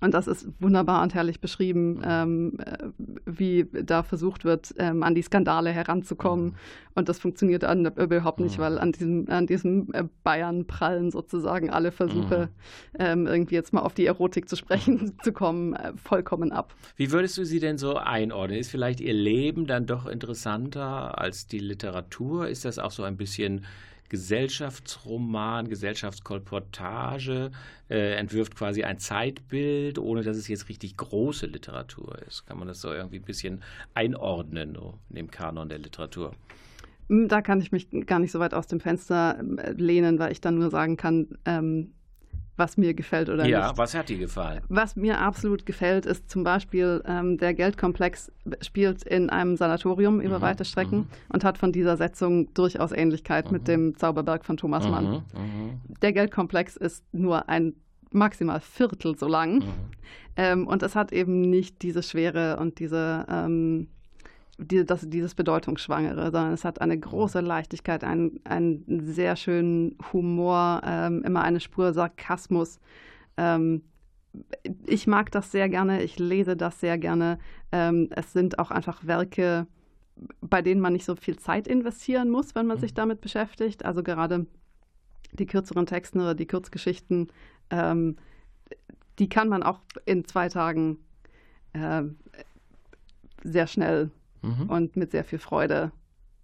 Und 0.00 0.14
das 0.14 0.26
ist 0.26 0.48
wunderbar 0.60 1.02
und 1.02 1.14
herrlich 1.14 1.40
beschrieben, 1.40 2.00
ähm, 2.04 2.58
äh, 2.58 2.88
wie 3.26 3.66
da 3.72 4.02
versucht 4.02 4.44
wird, 4.44 4.74
ähm, 4.78 5.02
an 5.02 5.14
die 5.14 5.22
Skandale 5.22 5.70
heranzukommen. 5.70 6.46
Mhm. 6.46 6.54
Und 6.94 7.08
das 7.08 7.18
funktioniert 7.18 7.64
an, 7.64 7.84
überhaupt 7.84 8.40
nicht, 8.40 8.58
Mhm. 8.58 8.62
weil 8.62 8.78
an 8.78 8.92
diesem, 8.92 9.28
an 9.28 9.46
diesem 9.46 9.88
äh, 9.92 10.04
Bayern 10.24 10.66
prallen 10.66 11.10
sozusagen 11.10 11.70
alle 11.70 11.92
Versuche, 11.92 12.48
ähm, 12.98 13.26
irgendwie 13.26 13.54
jetzt 13.54 13.72
mal 13.72 13.80
auf 13.82 13.94
die 13.94 14.06
Erotik 14.06 14.48
zu 14.48 14.56
sprechen 14.56 15.12
zu 15.22 15.32
kommen, 15.32 15.74
äh, 15.74 15.92
vollkommen 15.96 16.52
ab. 16.52 16.74
Wie 16.96 17.12
würdest 17.12 17.36
du 17.38 17.44
sie 17.44 17.60
denn 17.60 17.78
so 17.78 17.96
einordnen? 17.96 18.58
Ist 18.58 18.70
vielleicht 18.70 19.00
ihr 19.00 19.14
Leben 19.14 19.66
dann 19.66 19.86
doch 19.86 20.06
interessanter 20.06 21.18
als 21.18 21.46
die 21.46 21.58
Literatur? 21.58 22.48
Ist 22.48 22.64
das 22.64 22.78
auch 22.78 22.90
so 22.90 23.02
ein 23.02 23.16
bisschen 23.16 23.64
Gesellschaftsroman, 24.10 25.68
Gesellschaftskolportage, 25.68 27.50
äh, 27.88 28.16
entwirft 28.16 28.54
quasi 28.54 28.84
ein 28.84 28.98
Zeitbild, 28.98 29.98
ohne 29.98 30.22
dass 30.22 30.36
es 30.36 30.48
jetzt 30.48 30.68
richtig 30.68 30.98
große 30.98 31.46
Literatur 31.46 32.18
ist. 32.28 32.44
Kann 32.46 32.58
man 32.58 32.68
das 32.68 32.82
so 32.82 32.92
irgendwie 32.92 33.16
ein 33.16 33.24
bisschen 33.24 33.62
einordnen 33.94 34.74
so 34.74 34.98
in 35.08 35.16
dem 35.16 35.30
Kanon 35.30 35.70
der 35.70 35.78
Literatur? 35.78 36.32
Hm, 37.08 37.28
da 37.28 37.40
kann 37.40 37.60
ich 37.60 37.72
mich 37.72 37.88
gar 38.06 38.18
nicht 38.18 38.32
so 38.32 38.40
weit 38.40 38.52
aus 38.52 38.66
dem 38.66 38.80
Fenster 38.80 39.40
äh, 39.58 39.72
lehnen, 39.72 40.18
weil 40.18 40.32
ich 40.32 40.40
dann 40.40 40.58
nur 40.58 40.70
sagen 40.70 40.96
kann, 40.96 41.38
ähm, 41.46 41.92
was 42.60 42.76
mir 42.76 42.94
gefällt 42.94 43.28
oder 43.28 43.44
ja, 43.46 43.66
nicht. 43.68 43.78
was 43.78 43.94
hat 43.94 44.08
dir 44.08 44.18
gefallen? 44.18 44.60
Was 44.68 44.94
mir 44.94 45.18
absolut 45.18 45.66
gefällt, 45.66 46.06
ist 46.06 46.30
zum 46.30 46.44
Beispiel, 46.44 47.02
ähm, 47.06 47.38
der 47.38 47.54
Geldkomplex 47.54 48.30
spielt 48.60 49.02
in 49.02 49.30
einem 49.30 49.56
Sanatorium 49.56 50.20
über 50.20 50.38
Mhm, 50.38 50.42
weite 50.42 50.64
Strecken 50.64 50.98
mhm. 50.98 51.06
und 51.30 51.42
hat 51.42 51.58
von 51.58 51.72
dieser 51.72 51.96
Setzung 51.96 52.54
durchaus 52.54 52.92
Ähnlichkeit 52.92 53.50
mit 53.50 53.66
dem 53.66 53.96
Zauberberg 53.96 54.44
von 54.44 54.56
Thomas 54.56 54.86
Mann. 54.86 55.24
Mhm, 55.34 55.40
mhm, 55.42 55.80
Der 56.02 56.12
Geldkomplex 56.12 56.76
ist 56.76 57.02
nur 57.12 57.48
ein 57.48 57.74
maximal 58.12 58.60
Viertel 58.60 59.16
so 59.18 59.26
lang 59.26 59.54
mhm. 59.54 59.62
ähm, 60.36 60.66
und 60.66 60.82
es 60.82 60.94
hat 60.94 61.12
eben 61.12 61.40
nicht 61.40 61.82
diese 61.82 62.02
Schwere 62.02 62.58
und 62.58 62.78
diese, 62.78 63.26
ähm, 63.28 63.88
die, 64.60 64.84
das, 64.84 65.08
dieses 65.08 65.34
Bedeutungsschwangere, 65.34 66.24
sondern 66.24 66.52
es 66.52 66.64
hat 66.64 66.80
eine 66.80 66.98
große 66.98 67.40
Leichtigkeit, 67.40 68.04
einen, 68.04 68.40
einen 68.44 68.84
sehr 69.06 69.36
schönen 69.36 69.96
Humor, 70.12 70.82
ähm, 70.84 71.22
immer 71.24 71.42
eine 71.42 71.60
Spur 71.60 71.92
Sarkasmus. 71.92 72.78
Ähm, 73.36 73.82
ich 74.86 75.06
mag 75.06 75.32
das 75.32 75.50
sehr 75.50 75.68
gerne, 75.68 76.02
ich 76.02 76.18
lese 76.18 76.56
das 76.56 76.78
sehr 76.78 76.98
gerne. 76.98 77.38
Ähm, 77.72 78.08
es 78.10 78.32
sind 78.32 78.58
auch 78.58 78.70
einfach 78.70 79.06
Werke, 79.06 79.66
bei 80.40 80.62
denen 80.62 80.80
man 80.80 80.92
nicht 80.92 81.06
so 81.06 81.16
viel 81.16 81.38
Zeit 81.38 81.66
investieren 81.66 82.30
muss, 82.30 82.54
wenn 82.54 82.66
man 82.66 82.78
sich 82.78 82.94
damit 82.94 83.20
beschäftigt. 83.20 83.84
Also 83.84 84.02
gerade 84.02 84.46
die 85.32 85.46
kürzeren 85.46 85.86
Texten 85.86 86.20
oder 86.20 86.34
die 86.34 86.46
Kurzgeschichten, 86.46 87.28
ähm, 87.70 88.16
die 89.18 89.28
kann 89.28 89.48
man 89.48 89.62
auch 89.62 89.80
in 90.04 90.24
zwei 90.26 90.48
Tagen 90.48 90.98
äh, 91.72 92.02
sehr 93.42 93.66
schnell 93.66 94.10
Mhm. 94.42 94.68
und 94.70 94.96
mit 94.96 95.10
sehr 95.10 95.24
viel 95.24 95.38
Freude 95.38 95.92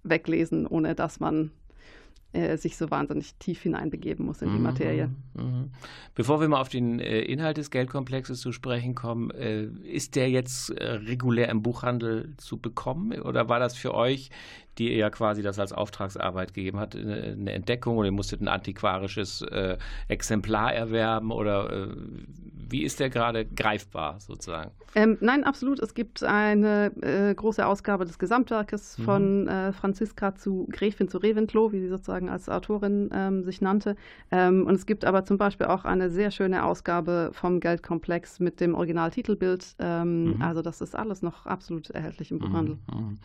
weglesen, 0.03 0.67
ohne 0.67 0.95
dass 0.95 1.21
man 1.21 1.51
äh, 2.33 2.57
sich 2.57 2.77
so 2.77 2.91
wahnsinnig 2.91 3.35
tief 3.37 3.63
hineinbegeben 3.63 4.27
muss 4.27 4.43
in 4.43 4.51
die 4.51 4.57
Mhm, 4.59 4.63
Materie. 4.63 5.11
mhm. 5.35 5.71
Bevor 6.15 6.41
wir 6.41 6.49
mal 6.49 6.61
auf 6.61 6.69
den 6.69 7.01
äh, 7.01 7.21
Inhalt 7.21 7.57
des 7.57 7.71
Geldkomplexes 7.71 8.41
zu 8.41 8.53
sprechen 8.53 8.95
kommen, 8.95 9.31
äh, 9.31 9.65
ist 9.65 10.17
der 10.17 10.29
jetzt 10.31 10.71
regulär 10.79 11.49
im 11.49 11.63
Buchhandel 11.63 12.35
zu 12.37 12.59
bekommen 12.59 13.21
oder 13.23 13.49
war 13.49 13.59
das 13.59 13.77
für 13.77 13.95
euch, 13.95 14.31
die 14.79 14.91
ihr 14.91 14.97
ja 14.97 15.11
quasi 15.11 15.43
das 15.43 15.59
als 15.59 15.73
Auftragsarbeit 15.73 16.55
gegeben 16.55 16.79
hat, 16.79 16.95
eine, 16.97 17.53
Entdeckung 17.53 17.97
oder 17.97 18.07
ihr 18.09 18.13
musstet 18.13 18.41
ein 18.41 18.49
antiquarisches 18.49 19.43
äh, 19.43 19.77
Exemplar 20.09 20.73
erwerben 20.75 21.31
oder 21.31 21.73
äh, 21.73 21.89
wie 22.69 22.83
ist 22.83 22.99
der 22.99 23.11
gerade 23.11 23.45
greifbar 23.47 24.19
sozusagen? 24.19 24.73
Ähm, 24.97 25.19
nein, 25.21 25.45
absolut. 25.45 25.79
Es 25.79 25.95
gibt 25.95 26.25
eine 26.25 26.91
äh, 27.03 27.33
große 27.35 27.65
Ausgabe 27.65 28.07
des 28.07 28.19
Gesamtwerkes 28.19 28.99
Mhm. 28.99 29.03
von 29.05 29.49
äh, 29.49 29.73
Franziska 29.73 30.35
zu 30.35 30.67
Gräfin 30.73 31.07
zu 31.09 31.19
Reventlow, 31.19 31.71
wie 31.73 31.81
sie 31.81 31.89
sozusagen 31.89 32.29
als 32.29 32.49
Autorin 32.49 33.11
ähm, 33.13 33.45
sich 33.45 33.61
nannte. 33.61 33.95
Ähm, 34.33 34.67
und 34.67 34.75
es 34.75 34.87
gibt 34.87 35.05
aber 35.05 35.25
zum 35.25 35.39
Beispiel 35.39 35.67
auch 35.67 35.85
eine 35.85 36.11
sehr 36.11 36.31
schöne 36.31 36.65
Ausgabe 36.65 37.31
vom 37.35 37.61
Geldkomplex 37.61 38.41
mit 38.41 38.61
dem 38.61 38.75
Originaltitelbild. 38.75 39.77
Ähm, 39.79 40.17
Mhm. 40.17 40.43
Also 40.43 40.63
das 40.63 40.81
ist 40.81 40.97
alles 40.97 41.23
noch 41.23 41.47
absolut 41.47 41.91
erhältlich 41.91 42.31
im 42.31 42.39
Buchhandel. 42.39 42.79
Mhm. 42.93 43.19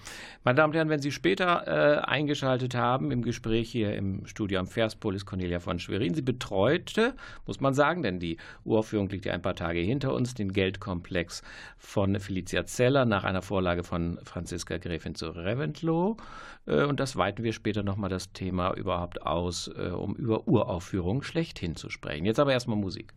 Meine 0.43 0.55
Damen 0.58 0.72
und 0.72 0.75
Herren, 0.75 0.89
wenn 0.89 1.01
Sie 1.01 1.12
später 1.12 1.40
äh, 1.43 2.01
eingeschaltet 2.01 2.75
haben 2.75 3.12
im 3.12 3.21
Gespräch 3.21 3.71
hier 3.71 3.95
im 3.95 4.25
Studio 4.25 4.60
am 4.60 4.67
Verspol 4.67 5.15
ist 5.15 5.25
Cornelia 5.25 5.60
von 5.60 5.79
Schwerin. 5.79 6.13
Sie 6.13 6.21
betreute, 6.21 7.15
muss 7.45 7.60
man 7.60 7.74
sagen, 7.74 8.03
denn 8.03 8.19
die 8.19 8.38
Uraufführung 8.63 9.10
liegt 9.10 9.25
ja 9.25 9.34
ein 9.34 9.41
paar 9.41 9.56
Tage 9.56 9.80
hinter 9.80 10.13
uns, 10.13 10.34
den 10.34 10.54
Geldkomplex 10.54 11.41
von 11.77 12.19
Felicia 12.19 12.65
Zeller 12.65 13.06
nach 13.06 13.23
einer 13.23 13.41
Vorlage 13.41 13.84
von 13.84 14.19
Franziska 14.23 14.77
Gräfin 14.77 15.15
zu 15.15 15.30
Reventlow. 15.30 16.17
Äh, 16.65 16.86
und 16.86 16.99
das 16.99 17.15
weiten 17.15 17.43
wir 17.43 17.54
später 17.54 17.84
nochmal 17.84 18.10
das 18.10 18.32
Thema 18.34 18.73
überhaupt 18.73 19.21
aus, 19.21 19.69
äh, 19.75 19.89
um 19.89 20.15
über 20.15 20.47
Uraufführungen 20.47 21.23
schlechthin 21.23 21.75
zu 21.75 21.89
sprechen. 21.89 22.25
Jetzt 22.25 22.39
aber 22.39 22.54
erstmal 22.54 22.77
Musik. 22.77 23.13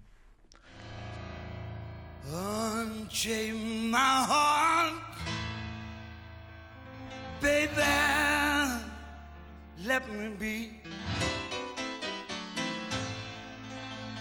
Unchain 2.27 3.91
my 3.91 3.99
heart, 3.99 4.95
baby. 7.41 7.83
Let 9.85 10.11
me 10.11 10.29
be. 10.39 10.71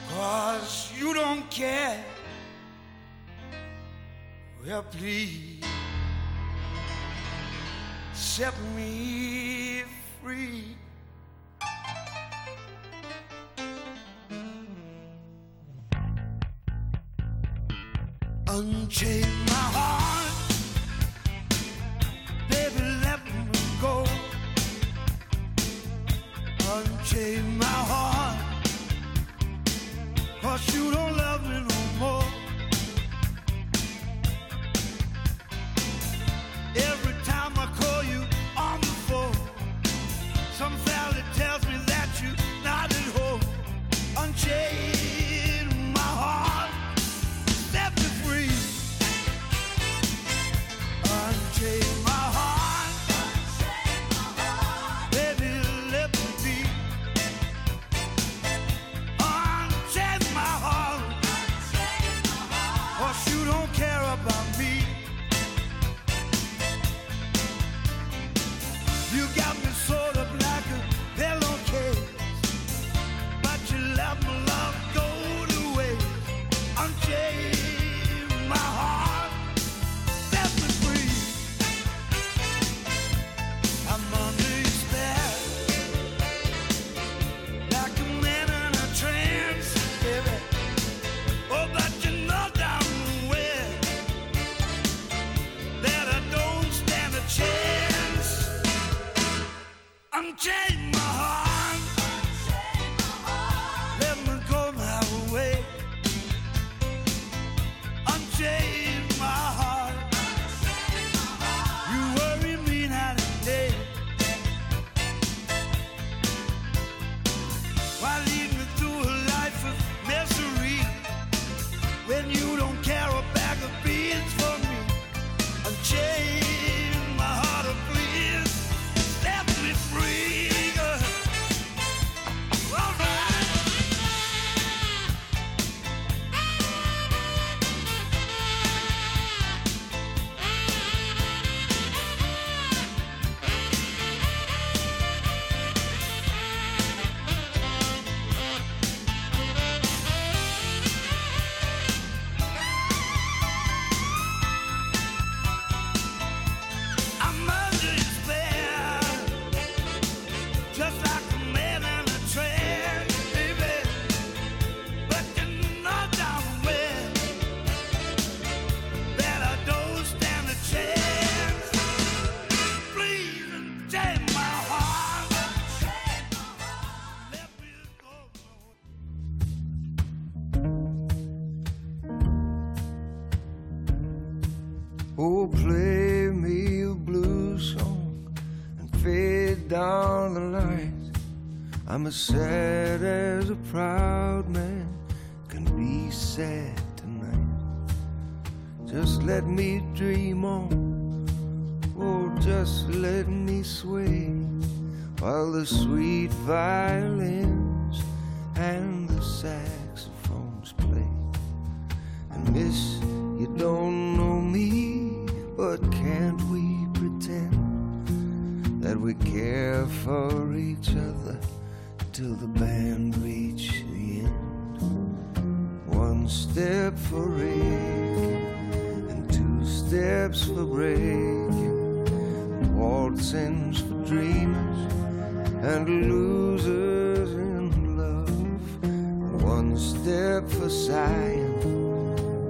Cause 0.09 0.91
you 0.97 1.13
don't 1.13 1.49
care. 1.49 2.03
Well, 4.65 4.83
please 4.83 5.63
set 8.13 8.53
me 8.75 9.83
free. 10.21 10.77
Unchain 18.47 19.52
Unchain 26.75 27.57
my 27.59 27.65
heart, 27.65 28.39
cause 30.41 30.75
you 30.75 30.91
don't 30.91 31.15
love 31.15 31.32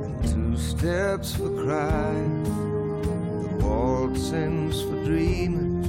and 0.03 0.23
two 0.27 0.58
steps 0.58 1.36
for 1.36 1.49
crying. 1.63 2.43
The 2.43 3.65
waltzings 3.65 4.82
for 4.84 5.03
dreamers 5.06 5.88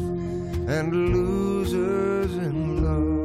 and 0.69 0.93
losers 1.13 2.33
in 2.37 2.83
love. 2.85 3.25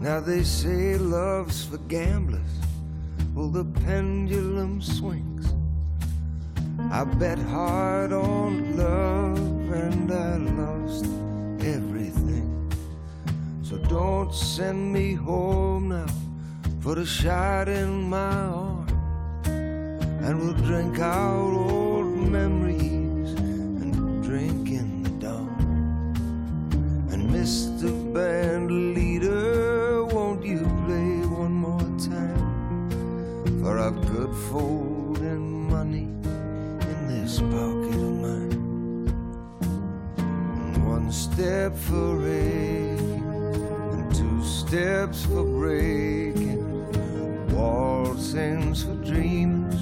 Now 0.00 0.20
they 0.20 0.44
say 0.44 0.96
love's 0.96 1.64
for 1.64 1.78
gamblers. 1.88 2.40
Well, 3.34 3.48
the 3.48 3.64
pendulum 3.64 4.80
swings. 4.80 5.52
I 6.90 7.04
bet 7.04 7.38
hard 7.38 8.12
on 8.12 8.76
love 8.76 9.55
and 9.72 10.12
I 10.12 10.36
lost 10.36 11.04
everything. 11.64 12.72
So 13.62 13.76
don't 13.76 14.34
send 14.34 14.92
me 14.92 15.14
home 15.14 15.88
now. 15.88 16.06
Put 16.80 16.98
a 16.98 17.06
shot 17.06 17.68
in 17.68 18.08
my 18.08 18.34
arm 18.62 18.86
and 19.46 20.40
we'll 20.40 20.60
drink 20.64 20.98
out 20.98 21.52
old 21.70 22.16
memories 22.16 23.32
and 23.82 24.22
drink 24.22 24.68
in 24.70 25.02
the 25.02 25.10
dawn. 25.10 26.14
And 27.10 27.30
Mr. 27.30 27.90
Band 28.14 28.85
step 41.36 41.76
for 41.76 42.26
aching 42.26 43.22
and 43.92 44.14
two 44.14 44.42
steps 44.42 45.26
for 45.26 45.44
breaking, 45.44 46.64
waltzings 47.54 48.84
for 48.84 48.94
dreamers 49.04 49.74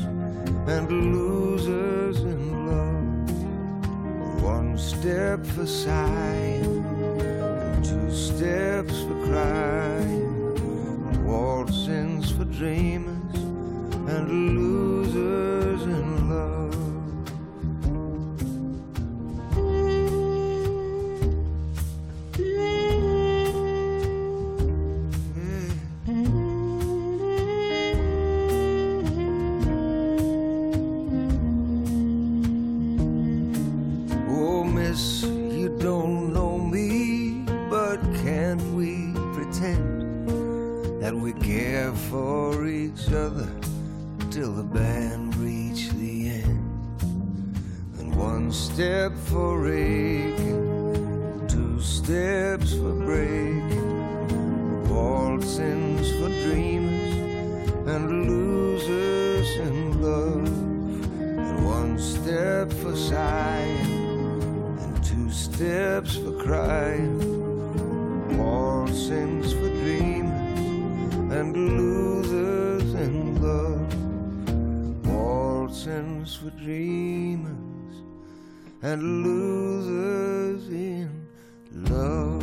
and 0.67 0.91
losers 0.91 2.19
in 2.19 2.67
love. 2.67 4.43
One 4.43 4.77
step 4.77 5.47
for 5.47 5.65
sighing 5.65 6.85
and 6.91 7.85
two 7.85 8.11
steps 8.11 9.03
for 9.05 9.27
crying, 9.27 11.25
waltzings 11.25 12.33
for 12.33 12.47
dreamers 12.47 13.37
and 14.13 14.29
losers 14.29 14.74
pretend 39.65 41.03
that 41.03 41.15
we 41.15 41.33
care 41.35 41.93
for 42.11 42.67
each 42.67 43.09
other 43.09 43.49
till 44.31 44.53
the 44.53 44.63
band 44.63 45.35
reach 45.37 45.89
the 45.91 46.29
end? 46.29 47.03
And 47.99 48.15
one 48.15 48.53
step 48.53 49.13
for 49.31 49.69
aching, 49.71 51.47
two 51.49 51.81
steps 51.81 52.75
for 52.75 52.93
breaking, 52.93 54.89
waltzings 54.89 56.11
for 56.19 56.29
dreamers 56.29 57.15
and 57.87 58.29
losers 58.29 59.57
in 59.57 60.03
love. 60.03 60.49
And 61.21 61.67
one 61.67 61.99
step 61.99 62.73
for 62.73 62.95
sighing 62.97 64.79
and 64.79 65.05
two 65.05 65.31
steps 65.31 66.17
for 66.17 66.33
crying, 66.43 67.34
and 71.35 71.57
losers 71.57 72.95
in 72.95 73.43
love, 73.43 73.91
waltzings 75.05 76.37
for 76.37 76.51
dreamers 76.51 77.97
and 78.83 79.03
losers 79.25 80.69
in. 80.69 81.27
Love. 81.91 82.34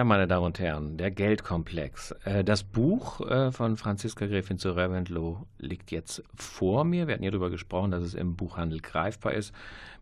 Ja, 0.00 0.04
meine 0.04 0.26
Damen 0.26 0.46
und 0.46 0.58
Herren, 0.58 0.96
der 0.96 1.10
Geldkomplex. 1.10 2.12
Äh, 2.24 2.42
Das 2.42 2.64
Buch 2.64 3.20
äh, 3.20 3.52
von 3.52 3.76
Franziska 3.76 4.24
Gräfin 4.24 4.56
zu 4.56 4.70
Reventlow 4.70 5.46
liegt 5.58 5.90
jetzt 5.90 6.24
vor 6.34 6.84
mir. 6.84 7.06
Wir 7.06 7.12
hatten 7.12 7.22
ja 7.22 7.30
darüber 7.30 7.50
gesprochen, 7.50 7.90
dass 7.90 8.02
es 8.02 8.14
im 8.14 8.34
Buchhandel 8.34 8.80
greifbar 8.80 9.34
ist, 9.34 9.54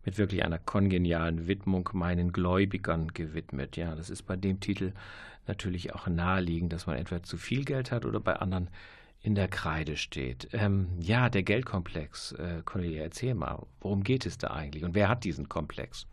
mit 0.05 0.17
wirklich 0.17 0.45
einer 0.45 0.61
kongenialen 0.61 1.49
Widmung 1.49 1.91
meinen 1.95 2.31
Gläubigern 2.31 3.09
gewidmet. 3.09 3.77
Ja, 3.77 3.97
das 3.97 4.09
ist 4.09 4.23
bei 4.23 4.37
dem 4.37 4.61
Titel 4.61 4.93
natürlich 5.49 5.93
auch 5.97 6.07
naheliegend, 6.07 6.73
dass 6.73 6.87
man 6.87 6.97
etwa 6.97 7.21
zu 7.25 7.37
viel 7.37 7.65
Geld 7.65 7.91
hat 7.91 8.05
oder 8.05 8.21
bei 8.21 8.37
anderen 8.37 8.71
in 9.21 9.35
der 9.35 9.49
Kreide 9.49 9.97
steht. 9.97 10.49
Ähm, 10.53 10.91
ja, 11.01 11.29
der 11.29 11.43
Geldkomplex. 11.43 12.35
Äh, 12.35 12.63
Cornelia, 12.65 13.03
erzähl 13.03 13.35
mal, 13.35 13.67
worum 13.81 14.05
geht 14.05 14.27
es 14.27 14.39
da 14.39 14.47
eigentlich 14.51 14.85
und 14.85 14.95
wer 14.95 15.09
hat 15.09 15.25
diesen 15.25 15.49
Komplex? 15.49 16.07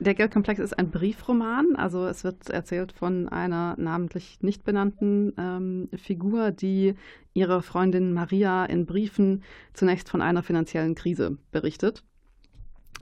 Der 0.00 0.14
Geldkomplex 0.14 0.60
ist 0.60 0.78
ein 0.78 0.90
Briefroman, 0.90 1.74
also 1.74 2.06
es 2.06 2.22
wird 2.22 2.50
erzählt 2.50 2.92
von 2.92 3.28
einer 3.28 3.74
namentlich 3.78 4.38
nicht 4.42 4.64
benannten 4.64 5.32
ähm, 5.36 5.88
Figur, 5.96 6.52
die 6.52 6.94
ihrer 7.34 7.62
Freundin 7.62 8.12
Maria 8.12 8.64
in 8.64 8.86
Briefen 8.86 9.42
zunächst 9.74 10.08
von 10.08 10.22
einer 10.22 10.44
finanziellen 10.44 10.94
Krise 10.94 11.36
berichtet. 11.50 12.04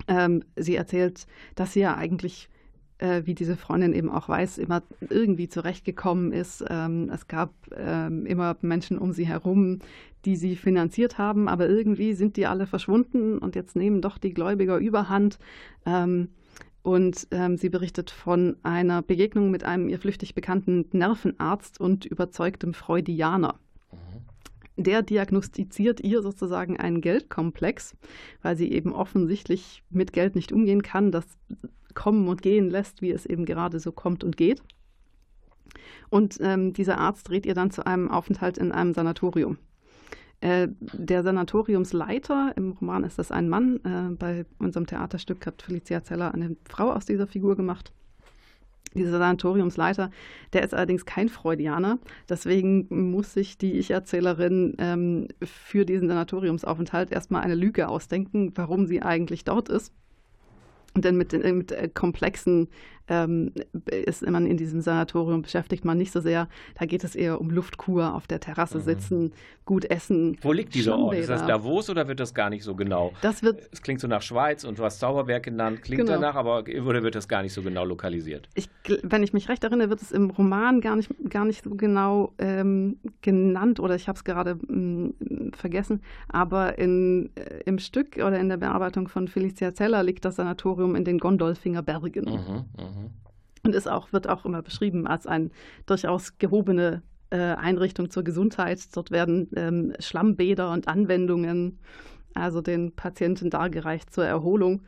Ähm, 0.09 0.42
sie 0.56 0.74
erzählt, 0.74 1.26
dass 1.54 1.74
sie 1.74 1.80
ja 1.80 1.96
eigentlich 1.96 2.48
äh, 2.98 3.22
wie 3.24 3.35
diese 3.35 3.56
Freundin 3.56 3.92
eben 3.92 4.11
auch 4.11 4.30
weiß, 4.30 4.56
immer 4.56 4.82
irgendwie 5.11 5.48
zurechtgekommen 5.48 6.32
ist. 6.32 6.64
Ähm, 6.68 7.11
es 7.12 7.28
gab 7.28 7.52
ähm, 7.76 8.24
immer 8.24 8.56
Menschen 8.62 8.96
um 8.96 9.12
sie 9.12 9.26
herum, 9.26 9.80
die 10.24 10.37
sie 10.37 10.56
finanziert 10.56 11.18
haben, 11.18 11.46
aber 11.46 11.68
irgendwie 11.68 12.14
sind 12.14 12.38
die 12.38 12.46
alle 12.46 12.66
verschwunden 12.66 13.37
und 13.37 13.54
jetzt 13.54 13.76
nehmen 13.76 14.00
doch 14.00 14.16
die 14.16 14.32
Gläubiger 14.32 14.78
überhand. 14.78 15.38
Und 16.87 17.27
ähm, 17.33 17.57
sie 17.57 17.68
berichtet 17.68 18.12
von 18.12 18.59
einer 18.62 19.03
Begegnung 19.03 19.51
mit 19.51 19.64
einem 19.64 19.88
ihr 19.88 19.99
flüchtig 19.99 20.37
bekannten 20.37 20.87
Nervenarzt 20.92 21.81
und 21.81 22.05
überzeugtem 22.05 22.75
Freudianer. 22.75 23.59
Der 24.77 25.03
diagnostiziert 25.03 25.99
ihr 25.99 26.22
sozusagen 26.22 26.77
einen 26.77 27.01
Geldkomplex, 27.01 27.96
weil 28.40 28.57
sie 28.57 28.70
eben 28.70 28.92
offensichtlich 28.92 29.83
mit 29.90 30.12
Geld 30.12 30.37
nicht 30.37 30.53
umgehen 30.53 30.83
kann, 30.83 31.11
das 31.11 31.27
kommen 31.94 32.29
und 32.29 32.40
gehen 32.40 32.70
lässt, 32.70 33.03
wie 33.03 33.11
es 33.11 33.27
eben 33.27 33.46
gerade 33.46 33.81
so 33.81 33.90
kommt 33.90 34.22
und 34.22 34.37
geht. 34.37 34.62
Und 36.09 36.38
ähm, 36.40 36.72
dieser 36.72 36.99
Arzt 36.99 37.31
rät 37.31 37.46
ihr 37.46 37.55
dann 37.55 37.72
zu 37.72 37.85
einem 37.85 38.09
Aufenthalt 38.09 38.59
in 38.59 38.70
einem 38.70 38.94
Sanatorium. 38.94 39.59
Äh, 40.46 40.68
der 40.80 41.24
Sanatoriumsleiter, 41.24 42.52
im 42.54 42.70
Roman 42.70 43.02
ist 43.02 43.18
das 43.18 43.32
ein 43.32 43.48
Mann, 43.48 43.80
äh, 43.85 44.14
bei 44.14 44.46
unserem 44.61 44.87
Theaterstück 44.87 45.44
hat 45.44 45.61
Felicia 45.61 46.04
Zeller 46.04 46.32
eine 46.32 46.54
Frau 46.68 46.92
aus 46.92 47.04
dieser 47.04 47.26
Figur 47.26 47.56
gemacht. 47.56 47.92
Dieser 48.94 49.11
Sanatoriumsleiter, 49.11 50.12
der 50.52 50.62
ist 50.62 50.72
allerdings 50.72 51.04
kein 51.04 51.28
Freudianer. 51.28 51.98
Deswegen 52.28 52.87
muss 53.11 53.32
sich 53.32 53.59
die 53.59 53.72
Ich-Erzählerin 53.72 54.76
ähm, 54.78 55.26
für 55.42 55.85
diesen 55.85 56.06
Sanatoriumsaufenthalt 56.06 57.11
erstmal 57.11 57.42
eine 57.42 57.56
Lüge 57.56 57.88
ausdenken, 57.88 58.52
warum 58.54 58.87
sie 58.87 59.02
eigentlich 59.02 59.42
dort 59.42 59.68
ist. 59.68 59.92
Denn 60.94 61.16
mit, 61.16 61.32
mit 61.32 61.72
äh, 61.72 61.88
komplexen 61.92 62.68
ähm, 63.09 63.53
ist 63.90 64.29
man 64.29 64.47
in 64.47 64.57
diesem 64.57 64.81
Sanatorium 64.81 65.42
beschäftigt 65.42 65.85
man 65.85 65.99
nicht 65.99 66.12
so 66.12 66.21
sehr. 66.21 66.49
Da 66.79 66.87
geht 66.87 67.05
es 67.05 67.14
eher 67.14 67.40
um 67.40 67.51
Luftkur, 67.51 68.14
auf 68.14 68.27
der 68.27 68.40
Terrasse 68.40 68.79
mhm. 68.79 68.83
sitzen, 68.83 69.33
gut 69.64 69.85
essen. 69.85 70.38
Wo 70.42 70.53
liegt 70.53 70.75
dieser 70.75 70.99
Ort? 70.99 71.16
Ist 71.16 71.29
das 71.29 71.47
Davos 71.47 71.90
oder 71.90 72.09
wird 72.09 72.21
das 72.21 72.35
gar 72.35 72.51
nicht 72.51 72.64
so 72.64 72.75
genau? 72.75 73.12
Das 73.23 73.42
wird. 73.42 73.69
Es 73.73 73.83
klingt 73.83 74.01
so 74.01 74.09
nach 74.09 74.23
Schweiz 74.23 74.64
und 74.64 74.79
du 74.79 74.85
hast 74.85 75.01
Zauberberg 75.01 75.42
genannt, 75.42 75.83
klingt 75.83 76.03
genau. 76.03 76.12
danach, 76.12 76.35
aber 76.35 76.64
oder 76.85 77.03
wird 77.03 77.14
das 77.14 77.29
gar 77.29 77.42
nicht 77.42 77.53
so 77.53 77.62
genau 77.62 77.85
lokalisiert? 77.85 78.49
Ich, 78.55 78.69
wenn 79.03 79.23
ich 79.23 79.33
mich 79.33 79.49
recht 79.49 79.64
erinnere, 79.64 79.90
wird 79.90 80.03
es 80.03 80.12
im 80.12 80.31
Roman 80.31 80.81
gar 80.81 80.97
nicht, 80.97 81.11
gar 81.29 81.45
nicht 81.45 81.64
so 81.64 81.71
genau 81.71 82.33
ähm, 82.38 82.99
genannt 83.23 83.81
oder 83.81 83.95
ich 83.95 84.09
habe 84.09 84.16
es 84.16 84.25
gerade 84.25 84.55
mm, 84.55 85.53
vergessen. 85.55 86.03
Aber 86.29 86.79
in, 86.79 87.31
äh, 87.37 87.62
im 87.64 87.79
Stück 87.79 88.16
oder 88.16 88.38
in 88.38 88.49
der 88.49 88.57
Bearbeitung 88.57 89.09
von 89.09 89.29
Felicia 89.29 89.75
Zeller 89.75 90.03
liegt 90.03 90.25
das 90.25 90.37
Sanatorium 90.37 90.95
in 90.95 91.05
den 91.05 91.19
Gondolfinger 91.19 91.83
Bergen. 91.83 92.25
Mhm, 92.25 92.64
mh 92.83 92.95
und 93.66 93.74
ist 93.74 93.88
auch, 93.88 94.12
wird 94.12 94.29
auch 94.29 94.44
immer 94.44 94.62
beschrieben 94.62 95.07
als 95.07 95.26
eine 95.26 95.50
durchaus 95.87 96.38
gehobene 96.38 97.02
äh, 97.31 97.37
Einrichtung 97.37 98.11
zur 98.11 98.24
Gesundheit. 98.24 98.81
Dort 98.94 99.11
werden 99.11 99.50
ähm, 99.57 99.92
Schlammbäder 99.98 100.70
und 100.72 100.88
Anwendungen 100.88 101.79
also 102.37 102.61
den 102.61 102.92
Patienten 102.92 103.50
dargereicht 103.50 104.12
zur 104.12 104.24
Erholung. 104.24 104.83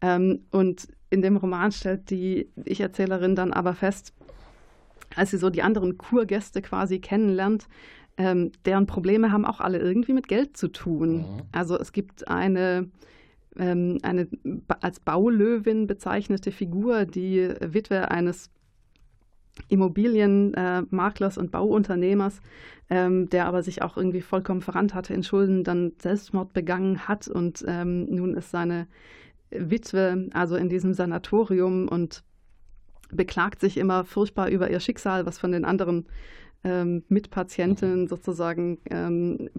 Ähm, 0.00 0.44
und 0.50 0.88
in 1.10 1.22
dem 1.22 1.36
Roman 1.36 1.72
stellt 1.72 2.10
die 2.10 2.50
Ich-Erzählerin 2.64 3.36
dann 3.36 3.52
aber 3.52 3.74
fest, 3.74 4.12
als 5.14 5.30
sie 5.30 5.38
so 5.38 5.50
die 5.50 5.62
anderen 5.62 5.96
Kurgäste 5.96 6.62
quasi 6.62 6.98
kennenlernt, 6.98 7.68
ähm, 8.18 8.52
deren 8.64 8.86
Probleme 8.86 9.30
haben 9.30 9.44
auch 9.44 9.60
alle 9.60 9.78
irgendwie 9.78 10.12
mit 10.12 10.26
Geld 10.26 10.56
zu 10.56 10.68
tun. 10.68 11.18
Mhm. 11.18 11.42
Also 11.52 11.78
es 11.78 11.92
gibt 11.92 12.28
eine 12.28 12.90
ähm, 13.58 13.98
eine 14.02 14.28
als 14.80 15.00
Baulöwin 15.00 15.86
bezeichnete 15.86 16.50
Figur, 16.50 17.04
die 17.04 17.48
Witwe 17.60 18.10
eines 18.10 18.50
Immobilienmaklers 19.68 21.36
äh, 21.36 21.40
und 21.40 21.50
Bauunternehmers, 21.50 22.40
ähm, 22.90 23.28
der 23.30 23.46
aber 23.46 23.62
sich 23.62 23.82
auch 23.82 23.96
irgendwie 23.96 24.20
vollkommen 24.20 24.60
verrannt 24.60 24.94
hatte 24.94 25.14
in 25.14 25.22
Schulden, 25.22 25.64
dann 25.64 25.92
Selbstmord 25.98 26.52
begangen 26.52 27.08
hat 27.08 27.28
und 27.28 27.64
ähm, 27.66 28.04
nun 28.06 28.34
ist 28.34 28.50
seine 28.50 28.86
Witwe 29.50 30.28
also 30.32 30.56
in 30.56 30.68
diesem 30.68 30.92
Sanatorium 30.92 31.88
und 31.88 32.22
beklagt 33.10 33.60
sich 33.60 33.76
immer 33.76 34.04
furchtbar 34.04 34.48
über 34.48 34.70
ihr 34.70 34.80
Schicksal, 34.80 35.26
was 35.26 35.38
von 35.38 35.52
den 35.52 35.64
anderen 35.64 36.06
ähm, 36.66 37.04
Mitpatientinnen 37.08 38.08
sozusagen, 38.08 38.78
ähm, 38.90 39.50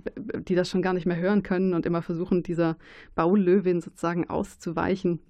die 0.47 0.55
das 0.55 0.69
schon 0.69 0.81
gar 0.81 0.93
nicht 0.93 1.05
mehr 1.05 1.15
hören 1.15 1.41
können 1.41 1.73
und 1.73 1.85
immer 1.85 2.01
versuchen, 2.01 2.43
dieser 2.43 2.75
Baulöwin 3.15 3.79
sozusagen 3.79 4.29
auszuweichen. 4.29 5.21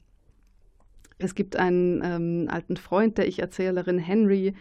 Es 1.19 1.35
gibt 1.35 1.55
einen 1.55 2.01
ähm, 2.03 2.47
alten 2.49 2.77
Freund 2.77 3.19
der 3.19 3.27
Ich-Erzählerin, 3.27 3.99
Henry, 3.99 4.55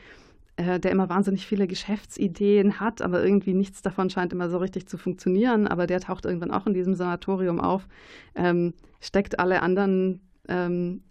äh, 0.57 0.79
der 0.79 0.91
immer 0.91 1.09
wahnsinnig 1.09 1.47
viele 1.47 1.67
Geschäftsideen 1.67 2.81
hat, 2.81 3.01
aber 3.01 3.25
irgendwie 3.25 3.55
nichts 3.55 3.81
davon 3.81 4.11
scheint 4.11 4.35
immer 4.35 4.51
so 4.51 4.59
richtig 4.59 4.87
zu 4.87 4.99
funktionieren. 4.99 5.67
Aber 5.67 5.87
der 5.87 6.01
taucht 6.01 6.27
irgendwann 6.27 6.51
auch 6.51 6.67
in 6.67 6.75
diesem 6.75 6.95
Sanatorium 6.95 7.61
auf, 7.61 7.89
ähm, 8.35 8.75
steckt 9.01 9.39
alle 9.39 9.63
anderen 9.63 10.21
ähm, 10.49 11.03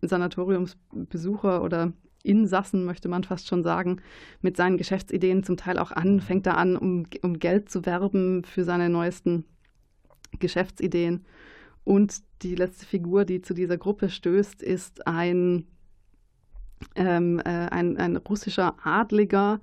Sanatoriumsbesucher 0.00 1.62
oder 1.62 1.92
Insassen, 2.22 2.84
möchte 2.84 3.08
man 3.08 3.24
fast 3.24 3.48
schon 3.48 3.62
sagen, 3.62 4.00
mit 4.40 4.56
seinen 4.56 4.76
Geschäftsideen 4.76 5.42
zum 5.42 5.56
Teil 5.56 5.78
auch 5.78 5.92
an, 5.92 6.20
fängt 6.20 6.46
er 6.46 6.56
an, 6.56 6.76
um, 6.76 7.06
um 7.22 7.38
Geld 7.38 7.70
zu 7.70 7.84
werben 7.86 8.44
für 8.44 8.64
seine 8.64 8.88
neuesten 8.88 9.44
Geschäftsideen. 10.38 11.24
Und 11.84 12.22
die 12.42 12.54
letzte 12.54 12.86
Figur, 12.86 13.24
die 13.24 13.42
zu 13.42 13.54
dieser 13.54 13.76
Gruppe 13.76 14.08
stößt, 14.08 14.62
ist 14.62 15.06
ein, 15.06 15.66
ähm, 16.94 17.40
äh, 17.40 17.68
ein, 17.68 17.96
ein 17.96 18.16
russischer 18.16 18.76
Adliger, 18.84 19.60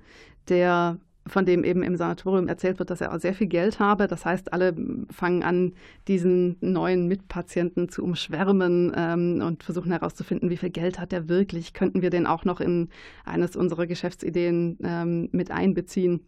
der 0.48 0.98
von 1.30 1.46
dem 1.46 1.64
eben 1.64 1.82
im 1.82 1.96
Sanatorium 1.96 2.48
erzählt 2.48 2.78
wird, 2.78 2.90
dass 2.90 3.00
er 3.00 3.18
sehr 3.20 3.34
viel 3.34 3.46
Geld 3.46 3.78
habe. 3.78 4.06
Das 4.06 4.24
heißt, 4.24 4.52
alle 4.52 4.74
fangen 5.10 5.42
an, 5.42 5.72
diesen 6.08 6.56
neuen 6.60 7.06
Mitpatienten 7.06 7.88
zu 7.88 8.02
umschwärmen 8.02 8.92
ähm, 8.96 9.42
und 9.44 9.62
versuchen 9.62 9.92
herauszufinden, 9.92 10.50
wie 10.50 10.56
viel 10.56 10.70
Geld 10.70 10.98
hat 10.98 11.12
er 11.12 11.28
wirklich. 11.28 11.72
Könnten 11.72 12.02
wir 12.02 12.10
den 12.10 12.26
auch 12.26 12.44
noch 12.44 12.60
in 12.60 12.88
eines 13.24 13.56
unserer 13.56 13.86
Geschäftsideen 13.86 14.78
ähm, 14.82 15.28
mit 15.32 15.50
einbeziehen? 15.50 16.20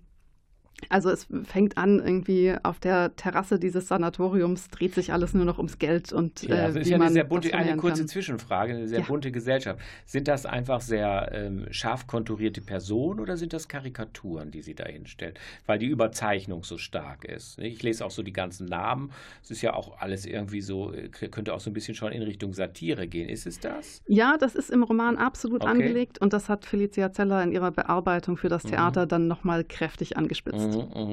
Also 0.89 1.11
es 1.11 1.27
fängt 1.45 1.79
an 1.79 1.99
irgendwie 1.99 2.55
auf 2.63 2.81
der 2.81 3.15
Terrasse 3.17 3.59
dieses 3.59 3.89
Sanatoriums 3.89 4.69
dreht 4.69 4.95
sich 4.95 5.13
alles 5.13 5.35
nur 5.35 5.45
noch 5.45 5.59
ums 5.59 5.79
Geld 5.79 6.13
und 6.13 6.43
ja, 6.43 6.57
also 6.57 6.79
äh, 6.79 6.83
ist 6.83 6.89
ja 6.89 6.97
eine 6.97 7.11
sehr 7.11 7.25
bunte, 7.25 7.55
eine 7.55 7.77
kurze 7.77 8.03
kann. 8.03 8.09
Zwischenfrage, 8.09 8.75
eine 8.75 8.89
sehr 8.89 9.01
ja. 9.01 9.07
bunte 9.07 9.33
Gesellschaft. 9.33 9.81
Sind 10.07 10.29
das 10.29 10.47
einfach 10.47 10.81
sehr 10.81 11.31
ähm, 11.33 11.67
scharf 11.71 12.07
konturierte 12.07 12.61
Personen 12.61 13.21
oder 13.21 13.37
sind 13.37 13.53
das 13.53 13.69
Karikaturen, 13.69 14.51
die 14.51 14.63
sie 14.63 14.75
da 14.75 14.85
hinstellt, 14.85 15.39
weil 15.67 15.79
die 15.79 15.87
Überzeichnung 15.87 16.65
so 16.65 16.79
stark 16.79 17.25
ist? 17.25 17.59
Ich 17.59 17.83
lese 17.83 18.05
auch 18.05 18.11
so 18.11 18.23
die 18.23 18.33
ganzen 18.33 18.67
Namen. 18.67 19.13
Es 19.43 19.51
ist 19.51 19.63
ja 19.63 19.75
auch 19.75 20.01
alles 20.01 20.27
irgendwie 20.27 20.61
so 20.61 20.93
äh, 20.93 21.09
könnte 21.09 21.55
auch 21.55 21.61
so 21.61 21.71
ein 21.71 21.75
bisschen 21.75 21.95
schon 21.95 22.13
in 22.13 22.23
Richtung 22.23 22.53
Satire 22.53 23.07
gehen. 23.07 23.29
Ist 23.29 23.47
es 23.47 23.61
das? 23.61 24.03
Ja, 24.07 24.37
das 24.39 24.55
ist 24.55 24.71
im 24.71 24.83
Roman 24.83 25.17
absolut 25.17 25.63
okay. 25.63 25.71
angelegt 25.71 26.19
und 26.21 26.33
das 26.33 26.49
hat 26.49 26.65
Felicia 26.65 27.13
Zeller 27.13 27.43
in 27.43 27.53
ihrer 27.53 27.71
Bearbeitung 27.71 28.37
für 28.37 28.49
das 28.49 28.65
mhm. 28.65 28.71
Theater 28.71 29.05
mhm. 29.05 29.09
dann 29.09 29.29
nochmal 29.29 29.65
kräftig 29.65 30.17
angespitzt. 30.17 30.69
Mhm. 30.69 30.72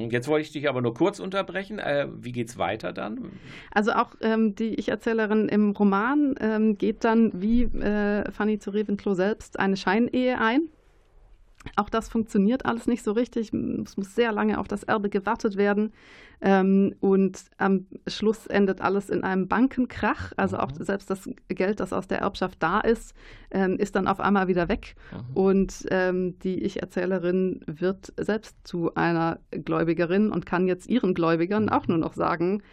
Jetzt 0.10 0.28
wollte 0.28 0.44
ich 0.44 0.52
dich 0.52 0.70
aber 0.70 0.82
nur 0.82 0.94
kurz 0.94 1.20
unterbrechen. 1.20 1.80
Äh, 1.80 2.08
wie 2.12 2.32
es 2.42 2.58
weiter 2.58 2.94
dann? 2.94 3.32
Also 3.72 3.92
auch 3.92 4.16
ähm, 4.22 4.56
die 4.56 4.76
Ich-Erzählerin 4.76 5.50
im 5.50 5.72
Roman 5.72 6.36
ähm, 6.40 6.78
geht 6.78 7.04
dann 7.04 7.32
wie 7.42 7.64
äh, 7.64 8.32
Fanny 8.32 8.60
zu 8.60 8.72
Revenklo 8.72 9.14
selbst 9.14 9.60
eine 9.60 9.78
Scheinehe 9.78 10.40
ein. 10.40 10.70
Auch 11.76 11.90
das 11.90 12.08
funktioniert 12.08 12.66
alles 12.66 12.88
nicht 12.88 13.04
so 13.04 13.12
richtig. 13.12 13.52
Es 13.54 13.98
muss 13.98 14.16
sehr 14.16 14.32
lange 14.32 14.60
auf 14.60 14.68
das 14.68 14.84
Erbe 14.84 15.10
gewartet 15.10 15.58
werden. 15.58 15.92
Ähm, 16.42 16.96
und 17.02 17.38
am 17.58 17.86
Schluss 18.08 18.48
endet 18.48 18.80
alles 18.80 19.10
in 19.10 19.24
einem 19.26 19.50
Bankenkrach. 19.50 20.32
Also 20.38 20.58
auch 20.58 20.72
mhm. 20.72 20.84
selbst 20.84 21.10
das 21.10 21.30
Geld, 21.50 21.82
das 21.82 21.92
aus 21.92 22.08
der 22.08 22.20
Erbschaft 22.20 22.64
da 22.64 22.80
ist, 22.80 23.14
ähm, 23.52 23.76
ist 23.78 23.96
dann 23.96 24.08
auf 24.08 24.22
einmal 24.22 24.48
wieder 24.48 24.70
weg. 24.70 24.96
Mhm. 25.12 25.38
Und 25.38 25.86
ähm, 25.92 26.40
die 26.40 26.64
Ich-Erzählerin 26.64 27.60
wird 27.68 28.14
selbst 28.18 28.56
zu 28.66 28.96
einer 28.96 29.40
Gläubigerin 29.52 30.32
und 30.32 30.46
kann 30.46 30.68
jetzt 30.68 30.88
ihren 30.88 31.14
Gläubigern 31.14 31.64
mhm. 31.64 31.70
auch 31.70 31.88
nur 31.88 31.98
noch 31.98 32.14
sagen, 32.14 32.64